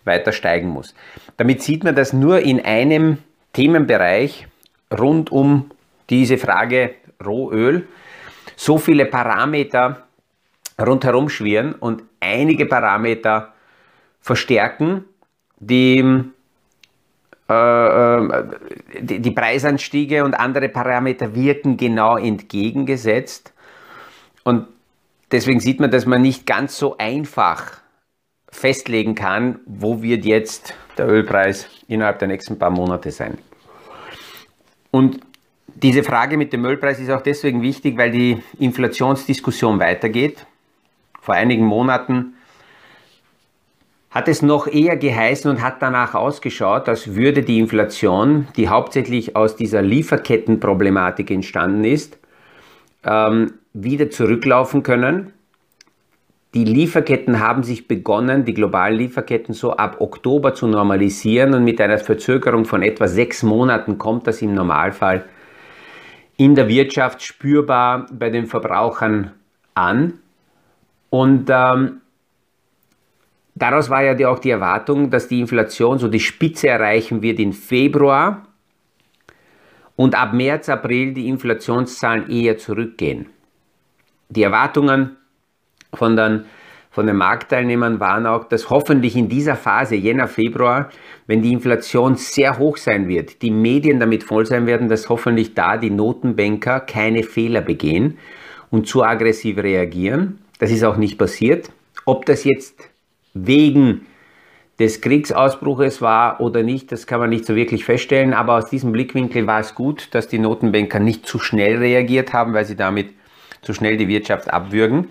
weiter 0.04 0.32
steigen 0.32 0.70
muss. 0.70 0.94
Damit 1.38 1.64
sieht 1.64 1.84
man, 1.84 1.96
dass 1.96 2.14
nur 2.14 2.40
in 2.40 2.64
einem 2.64 3.20
Themenbereich 3.54 4.48
rund 4.98 5.32
um 5.32 5.72
diese 6.10 6.38
Frage 6.38 6.96
Rohöl 7.26 7.88
so 8.56 8.78
viele 8.78 9.06
Parameter 9.06 10.04
rundherum 10.80 11.30
schwirren 11.30 11.74
und 11.74 12.04
einige 12.20 12.66
Parameter 12.66 13.54
verstärken, 14.26 15.06
die, 15.60 16.04
äh, 17.48 17.54
äh, 17.54 18.44
die, 19.00 19.20
die 19.20 19.32
Preisanstiege 19.32 20.24
und 20.24 20.34
andere 20.34 20.68
Parameter 20.68 21.36
wirken 21.36 21.78
genau 21.78 22.18
entgegengesetzt. 22.18 23.54
Und 24.44 24.66
deswegen 25.32 25.60
sieht 25.60 25.80
man, 25.80 25.92
dass 25.92 26.08
man 26.08 26.24
nicht 26.24 26.48
ganz 26.48 26.76
so 26.76 26.98
einfach 26.98 27.82
festlegen 28.50 29.14
kann, 29.14 29.60
wo 29.68 30.02
wird 30.02 30.26
jetzt 30.26 30.74
der 30.98 31.08
Ölpreis 31.08 31.68
innerhalb 31.88 32.18
der 32.18 32.28
nächsten 32.28 32.58
paar 32.58 32.72
Monate 32.72 33.12
sein. 33.12 33.38
Und 34.90 35.20
diese 35.68 36.02
Frage 36.02 36.38
mit 36.38 36.52
dem 36.52 36.66
Ölpreis 36.66 37.00
ist 37.00 37.12
auch 37.12 37.22
deswegen 37.22 37.62
wichtig, 37.62 37.96
weil 37.96 38.10
die 38.10 38.42
Inflationsdiskussion 38.58 39.80
weitergeht. 39.80 40.48
Vor 41.22 41.36
einigen 41.36 41.66
Monaten 41.66 42.35
hat 44.16 44.30
es 44.30 44.42
noch 44.42 44.68
eher 44.68 44.96
geheißen 44.96 45.52
und 45.52 45.62
hat 45.62 45.82
danach 45.82 46.16
ausgeschaut, 46.16 46.88
als 46.88 47.16
würde 47.16 47.44
die 47.44 47.60
Inflation, 47.60 48.48
die 48.56 48.70
hauptsächlich 48.70 49.36
aus 49.36 49.58
dieser 49.58 49.82
Lieferkettenproblematik 49.82 51.30
entstanden 51.32 51.84
ist, 51.84 52.18
ähm, 53.04 53.56
wieder 53.74 54.10
zurücklaufen 54.10 54.84
können. 54.84 55.34
Die 56.54 56.64
Lieferketten 56.64 57.42
haben 57.42 57.64
sich 57.64 57.90
begonnen, 57.90 58.46
die 58.46 58.54
globalen 58.54 58.98
Lieferketten 58.98 59.54
so 59.54 59.74
ab 59.74 59.98
Oktober 60.00 60.54
zu 60.54 60.68
normalisieren 60.68 61.54
und 61.54 61.66
mit 61.66 61.82
einer 61.82 61.98
Verzögerung 61.98 62.64
von 62.64 62.84
etwa 62.84 63.10
sechs 63.10 63.44
Monaten 63.44 63.98
kommt 63.98 64.28
das 64.28 64.42
im 64.42 64.54
Normalfall 64.54 65.26
in 66.38 66.56
der 66.56 66.70
Wirtschaft 66.70 67.22
spürbar 67.22 68.08
bei 68.14 68.30
den 68.30 68.46
Verbrauchern 68.46 69.32
an. 69.74 70.20
Und 71.10 71.50
ähm, 71.50 72.00
Daraus 73.56 73.90
war 73.90 74.04
ja 74.04 74.30
auch 74.30 74.40
die 74.40 74.50
Erwartung, 74.50 75.10
dass 75.10 75.30
die 75.30 75.40
Inflation 75.40 75.98
so 75.98 76.10
die 76.10 76.20
Spitze 76.20 76.68
erreichen 76.68 77.22
wird 77.22 77.40
im 77.40 77.54
Februar. 77.54 78.48
und 79.96 80.14
ab 80.14 80.34
März, 80.34 80.68
April 80.68 81.14
die 81.14 81.30
Inflationszahlen 81.30 82.30
eher 82.30 82.58
zurückgehen. 82.58 83.28
Die 84.28 84.44
Erwartungen 84.44 85.16
von 85.94 86.18
den, 86.18 86.46
von 86.92 87.08
den 87.08 87.16
Marktteilnehmern 87.16 88.02
waren 88.02 88.26
auch, 88.26 88.44
dass 88.44 88.70
hoffentlich 88.70 89.16
in 89.16 89.30
dieser 89.30 89.56
Phase, 89.56 89.96
Jänner, 89.96 90.28
Februar, 90.28 90.90
wenn 91.28 91.42
die 91.42 91.54
Inflation 91.54 92.16
sehr 92.16 92.58
hoch 92.58 92.76
sein 92.76 93.08
wird, 93.08 93.42
die 93.42 93.52
Medien 93.52 94.02
damit 94.02 94.24
voll 94.24 94.46
sein 94.46 94.68
werden, 94.68 94.90
dass 94.90 95.08
hoffentlich 95.08 95.54
da 95.54 95.78
die 95.78 95.92
Notenbanker 95.92 96.82
keine 96.82 97.24
Fehler 97.24 97.62
begehen 97.62 98.18
und 98.72 98.88
zu 98.88 99.04
aggressiv 99.04 99.60
reagieren. 99.60 100.40
Das 100.60 100.72
ist 100.72 100.84
auch 100.84 100.98
nicht 100.98 101.18
passiert. 101.18 101.70
Ob 102.06 102.26
das 102.26 102.44
jetzt 102.44 102.90
wegen 103.36 104.08
des 104.80 105.02
Kriegsausbruches 105.02 106.02
war 106.02 106.42
oder 106.42 106.64
nicht, 106.64 106.92
das 106.92 107.06
kann 107.08 107.20
man 107.20 107.30
nicht 107.30 107.46
so 107.46 107.56
wirklich 107.56 107.86
feststellen. 107.86 108.34
Aber 108.34 108.56
aus 108.56 108.70
diesem 108.70 108.92
Blickwinkel 108.92 109.46
war 109.48 109.60
es 109.60 109.76
gut, 109.76 110.10
dass 110.14 110.28
die 110.28 110.40
Notenbanker 110.40 111.00
nicht 111.00 111.28
zu 111.28 111.40
schnell 111.40 111.78
reagiert 111.78 112.34
haben, 112.34 112.54
weil 112.54 112.66
sie 112.66 112.76
damit 112.76 113.14
zu 113.62 113.74
schnell 113.74 113.98
die 113.98 114.08
Wirtschaft 114.08 114.52
abwürgen. 114.52 115.10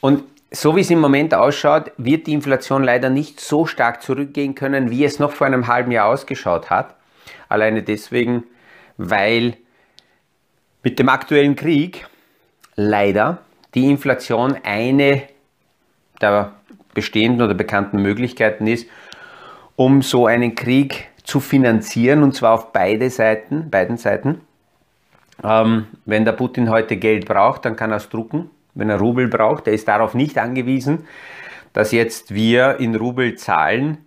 Und 0.00 0.24
so 0.52 0.76
wie 0.76 0.80
es 0.80 0.90
im 0.90 1.00
Moment 1.00 1.34
ausschaut, 1.34 1.92
wird 1.96 2.26
die 2.26 2.32
Inflation 2.32 2.82
leider 2.82 3.10
nicht 3.10 3.40
so 3.40 3.66
stark 3.66 4.02
zurückgehen 4.02 4.54
können, 4.54 4.90
wie 4.90 5.04
es 5.04 5.18
noch 5.18 5.32
vor 5.32 5.46
einem 5.46 5.66
halben 5.66 5.92
Jahr 5.92 6.08
ausgeschaut 6.08 6.70
hat. 6.70 6.96
Alleine 7.48 7.82
deswegen, 7.82 8.44
weil 8.96 9.56
mit 10.82 10.98
dem 10.98 11.08
aktuellen 11.08 11.56
Krieg 11.56 12.06
leider 12.74 13.38
die 13.74 13.90
Inflation 13.90 14.56
eine 14.64 15.22
der 16.20 16.52
bestehenden 16.94 17.42
oder 17.42 17.54
bekannten 17.54 18.02
Möglichkeiten 18.02 18.66
ist, 18.66 18.88
um 19.76 20.02
so 20.02 20.26
einen 20.26 20.54
Krieg 20.54 21.08
zu 21.24 21.40
finanzieren 21.40 22.22
und 22.22 22.34
zwar 22.34 22.52
auf 22.52 22.72
beide 22.72 23.10
Seiten, 23.10 23.70
beiden 23.70 23.96
Seiten. 23.96 24.40
Ähm, 25.42 25.86
wenn 26.04 26.24
der 26.24 26.32
Putin 26.32 26.70
heute 26.70 26.96
Geld 26.96 27.26
braucht, 27.26 27.64
dann 27.64 27.76
kann 27.76 27.90
er 27.90 27.98
es 27.98 28.08
drucken. 28.08 28.50
Wenn 28.74 28.90
er 28.90 28.98
Rubel 28.98 29.28
braucht, 29.28 29.66
er 29.66 29.72
ist 29.72 29.88
darauf 29.88 30.14
nicht 30.14 30.38
angewiesen, 30.38 31.06
dass 31.72 31.92
jetzt 31.92 32.34
wir 32.34 32.78
in 32.78 32.94
Rubel 32.94 33.36
zahlen. 33.36 33.98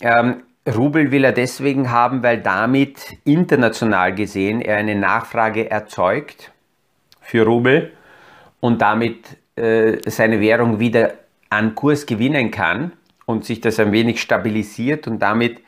Ähm, 0.00 0.42
Rubel 0.66 1.10
will 1.10 1.24
er 1.24 1.32
deswegen 1.32 1.90
haben, 1.90 2.22
weil 2.22 2.38
damit 2.38 3.16
international 3.24 4.14
gesehen 4.14 4.60
er 4.60 4.76
eine 4.76 4.94
Nachfrage 4.94 5.70
erzeugt 5.70 6.52
für 7.20 7.44
Rubel 7.44 7.92
und 8.60 8.82
damit 8.82 9.36
äh, 9.56 9.98
seine 10.10 10.40
Währung 10.40 10.78
wieder 10.78 11.12
an 11.50 11.74
Kurs 11.74 12.06
gewinnen 12.06 12.50
kann 12.50 12.92
und 13.26 13.44
sich 13.44 13.60
das 13.60 13.78
ein 13.78 13.92
wenig 13.92 14.20
stabilisiert 14.20 15.06
und 15.06 15.20
damit 15.20 15.60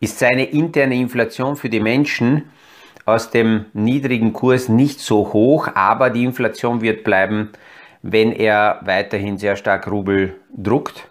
ist 0.00 0.18
seine 0.18 0.44
interne 0.44 0.96
Inflation 0.96 1.56
für 1.56 1.68
die 1.68 1.80
Menschen 1.80 2.50
aus 3.06 3.30
dem 3.30 3.66
niedrigen 3.72 4.32
Kurs 4.32 4.68
nicht 4.68 5.00
so 5.00 5.32
hoch, 5.32 5.68
aber 5.74 6.10
die 6.10 6.24
Inflation 6.24 6.80
wird 6.80 7.04
bleiben, 7.04 7.50
wenn 8.02 8.32
er 8.32 8.80
weiterhin 8.84 9.38
sehr 9.38 9.56
stark 9.56 9.90
Rubel 9.90 10.36
druckt. 10.54 11.08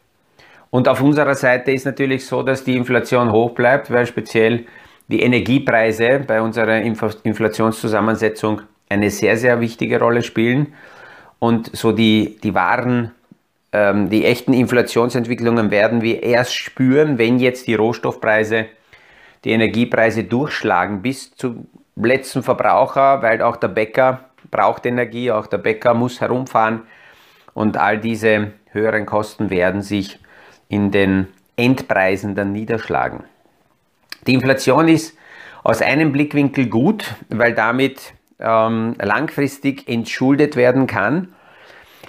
Und 0.70 0.88
auf 0.88 1.02
unserer 1.02 1.36
Seite 1.36 1.72
ist 1.72 1.86
natürlich 1.86 2.26
so, 2.26 2.42
dass 2.42 2.64
die 2.64 2.76
Inflation 2.76 3.32
hoch 3.32 3.52
bleibt, 3.52 3.92
weil 3.92 4.08
speziell 4.08 4.66
die 5.08 5.22
Energiepreise 5.22 6.24
bei 6.26 6.42
unserer 6.42 6.82
Inflationszusammensetzung 6.82 8.62
eine 8.90 9.10
sehr, 9.10 9.38
sehr 9.38 9.60
wichtige 9.60 10.00
Rolle 10.00 10.24
spielen 10.24 10.74
und 11.40 11.76
so 11.76 11.92
die, 11.92 12.40
die 12.42 12.56
wahren 12.56 13.12
ähm, 13.74 14.10
die 14.10 14.24
echten 14.24 14.54
Inflationsentwicklungen 14.54 15.72
werden 15.72 16.02
wir 16.02 16.22
erst 16.22 16.56
spüren, 16.56 17.18
wenn 17.18 17.40
jetzt 17.40 17.68
die 17.68 17.74
Rohstoffpreise, 17.74 18.68
die 19.44 19.50
Energiepreise 19.50 20.24
durchschlagen. 20.24 21.02
Bis 21.02 21.36
zum 21.36 21.68
letzten 21.96 22.44
Verbraucher, 22.44 23.24
weil 23.24 23.42
auch 23.42 23.56
der 23.56 23.70
Bäcker 23.70 24.26
braucht 24.52 24.86
Energie, 24.86 25.32
auch 25.32 25.48
der 25.48 25.58
Bäcker 25.58 25.96
muss 25.96 26.22
herumfahren. 26.22 26.84
Und 27.56 27.76
all 27.78 27.98
diese 27.98 28.52
höheren 28.72 29.08
Kosten 29.08 29.50
werden 29.50 29.82
sich 29.82 30.20
in 30.70 30.92
den 30.92 31.28
Endpreisen 31.56 32.36
dann 32.36 32.52
niederschlagen. 32.52 33.24
Die 34.28 34.36
Inflation 34.36 34.88
ist 34.88 35.18
aus 35.64 35.82
einem 35.82 36.12
Blickwinkel 36.12 36.68
gut, 36.68 37.16
weil 37.30 37.54
damit 37.54 38.14
ähm, 38.40 38.96
langfristig 39.00 39.88
entschuldet 39.88 40.56
werden 40.56 40.86
kann 40.86 41.34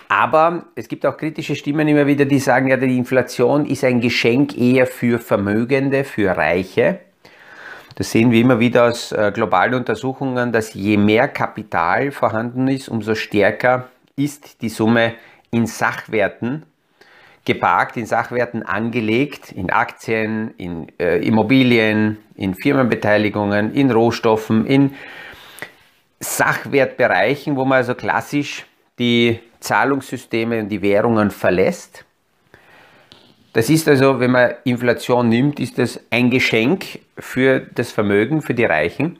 aber 0.08 0.66
es 0.74 0.88
gibt 0.88 1.06
auch 1.06 1.16
kritische 1.16 1.54
Stimmen 1.54 1.88
immer 1.88 2.06
wieder, 2.06 2.24
die 2.24 2.38
sagen, 2.38 2.68
ja, 2.68 2.76
die 2.76 2.96
Inflation 2.96 3.66
ist 3.66 3.84
ein 3.84 4.00
Geschenk 4.00 4.56
eher 4.56 4.86
für 4.86 5.18
Vermögende, 5.18 6.04
für 6.04 6.36
Reiche. 6.36 7.00
Das 7.96 8.10
sehen 8.10 8.30
wir 8.30 8.40
immer 8.40 8.58
wieder 8.58 8.84
aus 8.84 9.12
äh, 9.12 9.30
globalen 9.32 9.74
Untersuchungen, 9.74 10.52
dass 10.52 10.74
je 10.74 10.96
mehr 10.96 11.28
Kapital 11.28 12.10
vorhanden 12.10 12.66
ist, 12.68 12.88
umso 12.88 13.14
stärker 13.14 13.88
ist 14.16 14.62
die 14.62 14.68
Summe 14.68 15.14
in 15.50 15.66
Sachwerten 15.66 16.64
geparkt, 17.44 17.96
in 17.96 18.06
Sachwerten 18.06 18.62
angelegt, 18.62 19.52
in 19.52 19.70
Aktien, 19.70 20.54
in 20.56 20.88
äh, 20.98 21.18
Immobilien, 21.18 22.18
in 22.34 22.54
Firmenbeteiligungen, 22.54 23.74
in 23.74 23.90
Rohstoffen, 23.90 24.66
in 24.66 24.94
Sachwertbereichen, 26.20 27.56
wo 27.56 27.64
man 27.64 27.78
also 27.78 27.94
klassisch 27.94 28.66
die 28.98 29.40
Zahlungssysteme 29.64 30.60
und 30.60 30.68
die 30.68 30.82
Währungen 30.82 31.30
verlässt. 31.30 32.04
Das 33.52 33.70
ist 33.70 33.88
also, 33.88 34.20
wenn 34.20 34.32
man 34.32 34.54
Inflation 34.64 35.28
nimmt, 35.28 35.60
ist 35.60 35.78
das 35.78 36.00
ein 36.10 36.30
Geschenk 36.30 37.00
für 37.18 37.60
das 37.60 37.92
Vermögen, 37.92 38.42
für 38.42 38.54
die 38.54 38.64
Reichen. 38.64 39.18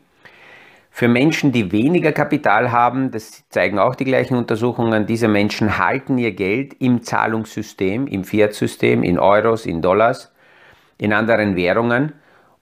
Für 0.91 1.09
Menschen, 1.09 1.51
die 1.51 1.73
weniger 1.73 2.13
Kapital 2.13 2.71
haben, 2.71 3.11
das 3.11 3.49
zeigen 3.49 3.79
auch 3.79 3.97
die 3.97 4.05
gleichen 4.05 4.37
Untersuchungen, 4.37 5.07
diese 5.07 5.27
Menschen 5.27 5.79
halten 5.79 6.19
ihr 6.19 6.33
Geld 6.33 6.75
im 6.81 7.03
Zahlungssystem, 7.03 8.07
im 8.07 8.23
Fiat-System, 8.23 9.03
in 9.03 9.19
Euros, 9.19 9.67
in 9.67 9.83
Dollars, 9.83 10.33
in 10.99 11.13
anderen 11.13 11.57
Währungen 11.57 12.13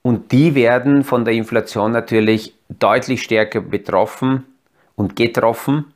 und 0.03 0.33
die 0.33 0.55
werden 0.55 1.05
von 1.05 1.25
der 1.25 1.35
Inflation 1.35 1.93
natürlich 1.93 2.55
deutlich 2.69 3.23
stärker 3.23 3.61
betroffen 3.61 4.45
und 4.97 5.15
getroffen 5.17 5.92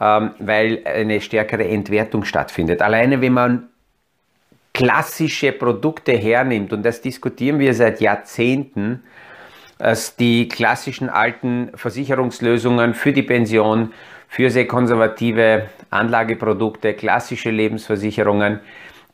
weil 0.00 0.80
eine 0.84 1.20
stärkere 1.20 1.68
Entwertung 1.68 2.24
stattfindet. 2.24 2.80
Alleine 2.80 3.20
wenn 3.20 3.34
man 3.34 3.68
klassische 4.72 5.52
Produkte 5.52 6.12
hernimmt, 6.12 6.72
und 6.72 6.84
das 6.84 7.02
diskutieren 7.02 7.58
wir 7.58 7.74
seit 7.74 8.00
Jahrzehnten, 8.00 9.02
dass 9.78 10.16
die 10.16 10.48
klassischen 10.48 11.08
alten 11.08 11.70
Versicherungslösungen 11.74 12.94
für 12.94 13.12
die 13.12 13.22
Pension, 13.22 13.92
für 14.28 14.48
sehr 14.50 14.66
konservative 14.66 15.68
Anlageprodukte, 15.90 16.94
klassische 16.94 17.50
Lebensversicherungen, 17.50 18.60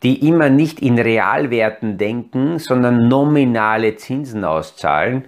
die 0.02 0.28
immer 0.28 0.50
nicht 0.50 0.80
in 0.80 0.98
Realwerten 0.98 1.98
denken, 1.98 2.58
sondern 2.58 3.08
nominale 3.08 3.96
Zinsen 3.96 4.44
auszahlen, 4.44 5.24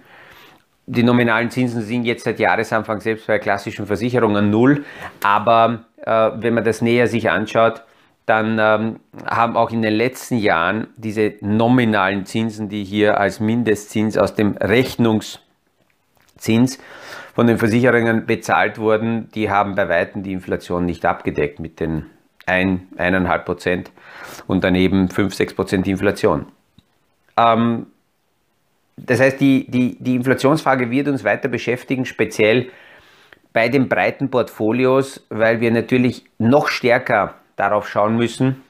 die 0.89 1.03
nominalen 1.03 1.51
Zinsen 1.51 1.83
sind 1.83 2.05
jetzt 2.05 2.25
seit 2.25 2.39
Jahresanfang 2.39 3.03
selbst 3.03 3.27
bei 3.27 3.39
klassischen 3.39 3.87
Versicherungen 3.87 4.49
null. 4.51 4.87
Aber 5.23 5.85
äh, 6.05 6.31
wenn 6.37 6.55
man 6.55 6.65
das 6.65 6.81
näher 6.81 7.07
sich 7.09 7.29
anschaut, 7.31 7.83
dann 8.25 8.59
ähm, 8.59 9.01
haben 9.27 9.57
auch 9.57 9.71
in 9.71 9.83
den 9.83 9.93
letzten 9.93 10.39
Jahren 10.39 10.89
diese 10.97 11.35
nominalen 11.41 12.25
Zinsen, 12.25 12.71
die 12.71 12.85
hier 12.85 13.21
als 13.21 13.39
Mindestzins 13.39 14.17
aus 14.17 14.35
dem 14.35 14.57
Rechnungszins 14.57 15.41
von 17.35 17.47
den 17.47 17.59
Versicherungen 17.59 18.25
bezahlt 18.27 18.79
wurden, 18.79 19.31
die 19.35 19.51
haben 19.51 19.75
bei 19.75 19.89
weitem 19.89 20.23
die 20.23 20.33
Inflation 20.33 20.87
nicht 20.87 21.05
abgedeckt 21.05 21.61
mit 21.61 21.81
den 21.81 22.07
1,5 22.47 23.39
Prozent 23.41 23.91
und 24.47 24.65
daneben 24.65 25.11
5, 25.11 25.35
6 25.35 25.55
Prozent 25.55 25.87
Inflation. 25.87 26.47
Ähm, 27.37 27.87
das 29.07 29.21
heißt, 29.21 29.41
die, 29.41 29.67
die, 29.69 29.97
die 30.01 30.17
Inflationsfrage 30.17 30.91
wird 30.91 31.09
uns 31.09 31.25
weiter 31.25 31.49
beschäftigen, 31.49 32.05
speziell 32.05 32.71
bei 33.53 33.69
den 33.69 33.89
breiten 33.89 34.31
Portfolios, 34.31 35.27
weil 35.31 35.61
wir 35.61 35.71
natürlich 35.71 36.25
noch 36.39 36.69
stärker 36.69 37.37
darauf 37.57 37.89
schauen 37.89 38.17
müssen, 38.17 38.63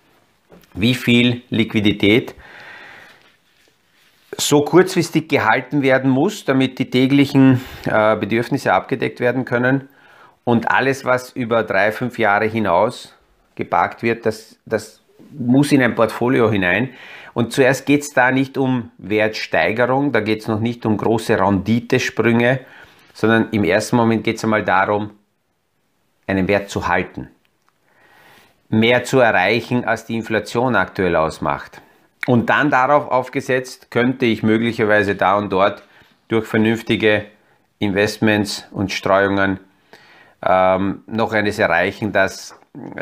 wie 0.74 0.94
viel 0.94 1.42
Liquidität 1.50 2.34
so 4.36 4.60
kurzfristig 4.60 5.28
gehalten 5.28 5.82
werden 5.82 6.10
muss, 6.10 6.44
damit 6.44 6.78
die 6.78 6.90
täglichen 6.90 7.60
äh, 7.86 8.16
Bedürfnisse 8.16 8.72
abgedeckt 8.72 9.20
werden 9.20 9.44
können. 9.44 9.88
Und 10.44 10.70
alles, 10.70 11.04
was 11.04 11.32
über 11.32 11.64
drei, 11.64 11.90
fünf 11.90 12.18
Jahre 12.18 12.46
hinaus 12.46 13.14
geparkt 13.56 14.02
wird, 14.02 14.24
das, 14.24 14.58
das 14.64 15.02
muss 15.36 15.72
in 15.72 15.82
ein 15.82 15.94
Portfolio 15.94 16.50
hinein. 16.50 16.90
Und 17.38 17.52
zuerst 17.52 17.86
geht 17.86 18.00
es 18.00 18.12
da 18.12 18.32
nicht 18.32 18.58
um 18.58 18.90
Wertsteigerung, 18.98 20.10
da 20.10 20.18
geht 20.18 20.40
es 20.40 20.48
noch 20.48 20.58
nicht 20.58 20.84
um 20.84 20.96
große 20.96 21.38
Renditesprünge, 21.38 22.58
sondern 23.14 23.50
im 23.52 23.62
ersten 23.62 23.94
Moment 23.94 24.24
geht 24.24 24.38
es 24.38 24.42
einmal 24.42 24.64
darum, 24.64 25.12
einen 26.26 26.48
Wert 26.48 26.68
zu 26.68 26.88
halten. 26.88 27.28
Mehr 28.70 29.04
zu 29.04 29.20
erreichen, 29.20 29.84
als 29.84 30.04
die 30.04 30.16
Inflation 30.16 30.74
aktuell 30.74 31.14
ausmacht. 31.14 31.80
Und 32.26 32.50
dann 32.50 32.70
darauf 32.70 33.08
aufgesetzt, 33.08 33.92
könnte 33.92 34.26
ich 34.26 34.42
möglicherweise 34.42 35.14
da 35.14 35.36
und 35.36 35.52
dort 35.52 35.84
durch 36.26 36.44
vernünftige 36.44 37.26
Investments 37.78 38.66
und 38.72 38.90
Streuungen 38.90 39.60
ähm, 40.44 41.04
noch 41.06 41.32
eines 41.32 41.60
erreichen, 41.60 42.10
dass, 42.10 42.58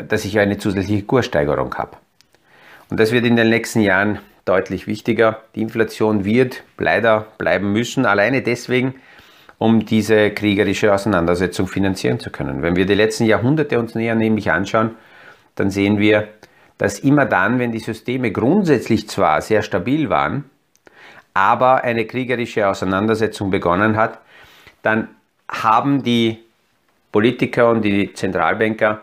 dass 0.07 0.25
ich 0.25 0.37
eine 0.37 0.59
zusätzliche 0.59 1.05
Kurssteigerung 1.05 1.73
habe. 1.73 1.97
Und 2.89 2.99
das 2.99 3.11
wird 3.11 3.25
in 3.25 3.35
den 3.35 3.49
nächsten 3.49 3.81
Jahren 3.81 4.19
deutlich 4.45 4.87
wichtiger. 4.87 5.41
Die 5.55 5.61
Inflation 5.61 6.23
wird 6.25 6.63
leider 6.77 7.27
bleiben 7.37 7.73
müssen, 7.73 8.05
alleine 8.05 8.41
deswegen, 8.41 8.95
um 9.57 9.85
diese 9.85 10.31
kriegerische 10.31 10.93
Auseinandersetzung 10.93 11.67
finanzieren 11.67 12.19
zu 12.19 12.29
können. 12.29 12.61
Wenn 12.61 12.75
wir 12.75 12.85
die 12.85 12.93
letzten 12.93 13.25
Jahrhunderte 13.25 13.79
uns 13.79 13.95
näher 13.95 14.15
nämlich 14.15 14.51
anschauen, 14.51 14.91
dann 15.55 15.69
sehen 15.69 15.99
wir, 15.99 16.29
dass 16.77 16.99
immer 16.99 17.25
dann, 17.25 17.59
wenn 17.59 17.71
die 17.71 17.79
Systeme 17.79 18.31
grundsätzlich 18.31 19.09
zwar 19.09 19.41
sehr 19.41 19.63
stabil 19.63 20.09
waren, 20.09 20.45
aber 21.33 21.83
eine 21.83 22.05
kriegerische 22.05 22.67
Auseinandersetzung 22.67 23.49
begonnen 23.49 23.97
hat, 23.97 24.19
dann 24.81 25.09
haben 25.49 26.03
die 26.03 26.39
Politiker 27.11 27.69
und 27.69 27.83
die 27.83 28.13
Zentralbanker 28.13 29.01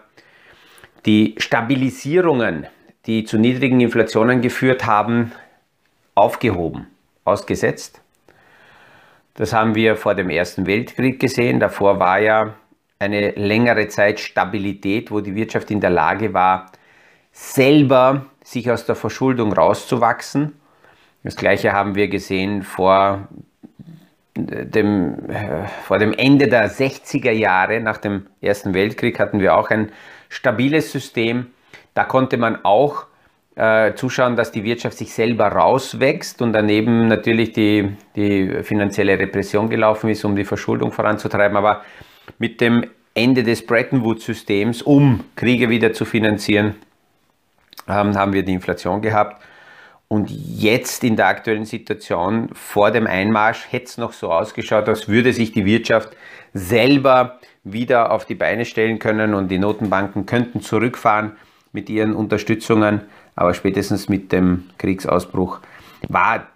die 1.06 1.34
Stabilisierungen, 1.38 2.66
die 3.06 3.24
zu 3.24 3.38
niedrigen 3.38 3.80
Inflationen 3.80 4.40
geführt 4.40 4.86
haben, 4.86 5.32
aufgehoben, 6.14 6.86
ausgesetzt. 7.24 8.00
Das 9.34 9.52
haben 9.52 9.74
wir 9.74 9.96
vor 9.96 10.14
dem 10.14 10.30
Ersten 10.30 10.66
Weltkrieg 10.66 11.18
gesehen. 11.18 11.60
Davor 11.60 11.98
war 11.98 12.20
ja 12.20 12.54
eine 12.98 13.32
längere 13.32 13.88
Zeit 13.88 14.20
Stabilität, 14.20 15.10
wo 15.10 15.20
die 15.20 15.34
Wirtschaft 15.34 15.70
in 15.70 15.80
der 15.80 15.90
Lage 15.90 16.32
war, 16.32 16.70
selber 17.32 18.26
sich 18.44 18.70
aus 18.70 18.86
der 18.86 18.94
Verschuldung 18.94 19.52
rauszuwachsen. 19.52 20.52
Das 21.24 21.36
gleiche 21.36 21.72
haben 21.72 21.94
wir 21.94 22.08
gesehen 22.08 22.62
vor 22.62 23.28
dem, 24.36 25.16
vor 25.84 25.98
dem 25.98 26.12
Ende 26.12 26.48
der 26.48 26.70
60er 26.70 27.30
Jahre, 27.30 27.80
nach 27.80 27.98
dem 27.98 28.26
Ersten 28.40 28.74
Weltkrieg, 28.74 29.18
hatten 29.18 29.40
wir 29.40 29.56
auch 29.56 29.70
ein 29.70 29.90
stabiles 30.28 30.92
System. 30.92 31.46
Da 31.94 32.04
konnte 32.04 32.36
man 32.36 32.64
auch 32.64 33.06
äh, 33.56 33.94
zuschauen, 33.94 34.34
dass 34.34 34.50
die 34.50 34.64
Wirtschaft 34.64 34.98
sich 34.98 35.14
selber 35.14 35.46
rauswächst 35.46 36.42
und 36.42 36.52
daneben 36.52 37.06
natürlich 37.06 37.52
die, 37.52 37.96
die 38.16 38.62
finanzielle 38.64 39.18
Repression 39.18 39.70
gelaufen 39.70 40.10
ist, 40.10 40.24
um 40.24 40.34
die 40.34 40.44
Verschuldung 40.44 40.90
voranzutreiben. 40.90 41.56
Aber 41.56 41.82
mit 42.38 42.60
dem 42.60 42.84
Ende 43.14 43.44
des 43.44 43.64
Bretton 43.64 44.04
Woods-Systems, 44.04 44.82
um 44.82 45.22
Kriege 45.36 45.68
wieder 45.70 45.92
zu 45.92 46.04
finanzieren, 46.04 46.74
ähm, 47.88 48.16
haben 48.16 48.32
wir 48.32 48.42
die 48.42 48.54
Inflation 48.54 49.00
gehabt. 49.00 49.40
Und 50.08 50.30
jetzt 50.30 51.04
in 51.04 51.16
der 51.16 51.28
aktuellen 51.28 51.64
Situation 51.64 52.50
vor 52.52 52.90
dem 52.90 53.06
Einmarsch 53.06 53.66
hätte 53.70 53.86
es 53.86 53.98
noch 53.98 54.12
so 54.12 54.32
ausgeschaut, 54.32 54.88
als 54.88 55.08
würde 55.08 55.32
sich 55.32 55.52
die 55.52 55.64
Wirtschaft 55.64 56.10
selber 56.52 57.38
wieder 57.62 58.10
auf 58.10 58.24
die 58.24 58.34
Beine 58.34 58.64
stellen 58.64 58.98
können 58.98 59.32
und 59.34 59.48
die 59.48 59.58
Notenbanken 59.58 60.26
könnten 60.26 60.60
zurückfahren 60.60 61.36
mit 61.74 61.90
ihren 61.90 62.14
Unterstützungen. 62.14 63.02
Aber 63.36 63.52
spätestens 63.52 64.08
mit 64.08 64.32
dem 64.32 64.64
Kriegsausbruch 64.78 65.60
war 66.08 66.46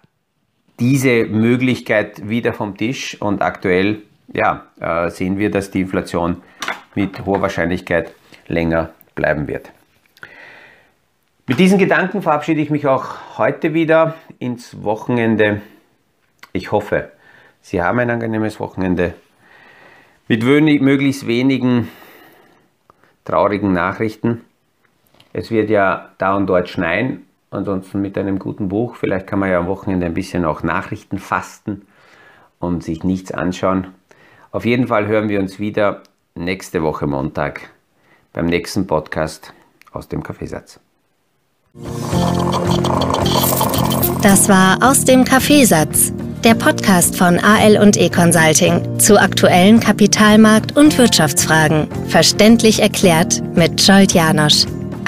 diese 0.79 1.25
Möglichkeit 1.25 2.27
wieder 2.27 2.53
vom 2.53 2.75
Tisch 2.77 3.21
und 3.21 3.43
aktuell 3.43 4.01
ja, 4.33 4.65
äh, 4.79 5.09
sehen 5.09 5.37
wir, 5.37 5.51
dass 5.51 5.71
die 5.71 5.81
Inflation 5.81 6.37
mit 6.95 7.25
hoher 7.25 7.41
Wahrscheinlichkeit 7.41 8.13
länger 8.47 8.91
bleiben 9.15 9.47
wird. 9.47 9.71
Mit 11.47 11.59
diesen 11.59 11.79
Gedanken 11.79 12.21
verabschiede 12.21 12.61
ich 12.61 12.69
mich 12.69 12.85
auch 12.85 13.37
heute 13.37 13.73
wieder 13.73 14.15
ins 14.37 14.83
Wochenende. 14.83 15.61
Ich 16.53 16.71
hoffe, 16.71 17.11
Sie 17.61 17.81
haben 17.81 17.99
ein 17.99 18.09
angenehmes 18.09 18.59
Wochenende 18.59 19.15
mit 20.27 20.43
möglichst 20.43 21.25
wenigen 21.27 21.89
traurigen 23.25 23.73
Nachrichten. 23.73 24.41
Es 25.39 25.51
wird 25.51 25.69
ja 25.69 26.09
da 26.17 26.35
und 26.35 26.47
dort 26.47 26.67
schneien, 26.67 27.25
ansonsten 27.49 28.01
mit 28.01 28.17
einem 28.17 28.39
guten 28.39 28.67
Buch. 28.67 28.97
Vielleicht 28.97 29.25
kann 29.25 29.39
man 29.39 29.49
ja 29.49 29.57
am 29.57 29.67
Wochenende 29.67 30.05
ein 30.05 30.13
bisschen 30.13 30.43
auch 30.43 30.63
Nachrichten 30.63 31.17
fasten 31.17 31.83
und 32.59 32.83
sich 32.83 33.05
nichts 33.05 33.31
anschauen. 33.31 33.87
Auf 34.51 34.65
jeden 34.65 34.87
Fall 34.87 35.07
hören 35.07 35.29
wir 35.29 35.39
uns 35.39 35.57
wieder 35.57 36.03
nächste 36.35 36.83
Woche 36.83 37.07
Montag 37.07 37.69
beim 38.33 38.47
nächsten 38.47 38.85
Podcast 38.85 39.53
aus 39.93 40.09
dem 40.09 40.23
Kaffeesatz. 40.23 40.81
Das 44.21 44.49
war 44.49 44.79
aus 44.81 45.05
dem 45.05 45.23
Kaffeesatz, 45.23 46.11
der 46.43 46.55
Podcast 46.55 47.15
von 47.15 47.39
AL 47.39 47.77
und 47.81 47.95
E 47.95 48.09
Consulting 48.09 48.99
zu 48.99 49.17
aktuellen 49.17 49.79
Kapitalmarkt- 49.79 50.75
und 50.75 50.97
Wirtschaftsfragen, 50.97 51.87
verständlich 52.09 52.81
erklärt 52.81 53.41
mit 53.55 53.79
Scholt 53.79 54.13
Janosch. 54.13 54.65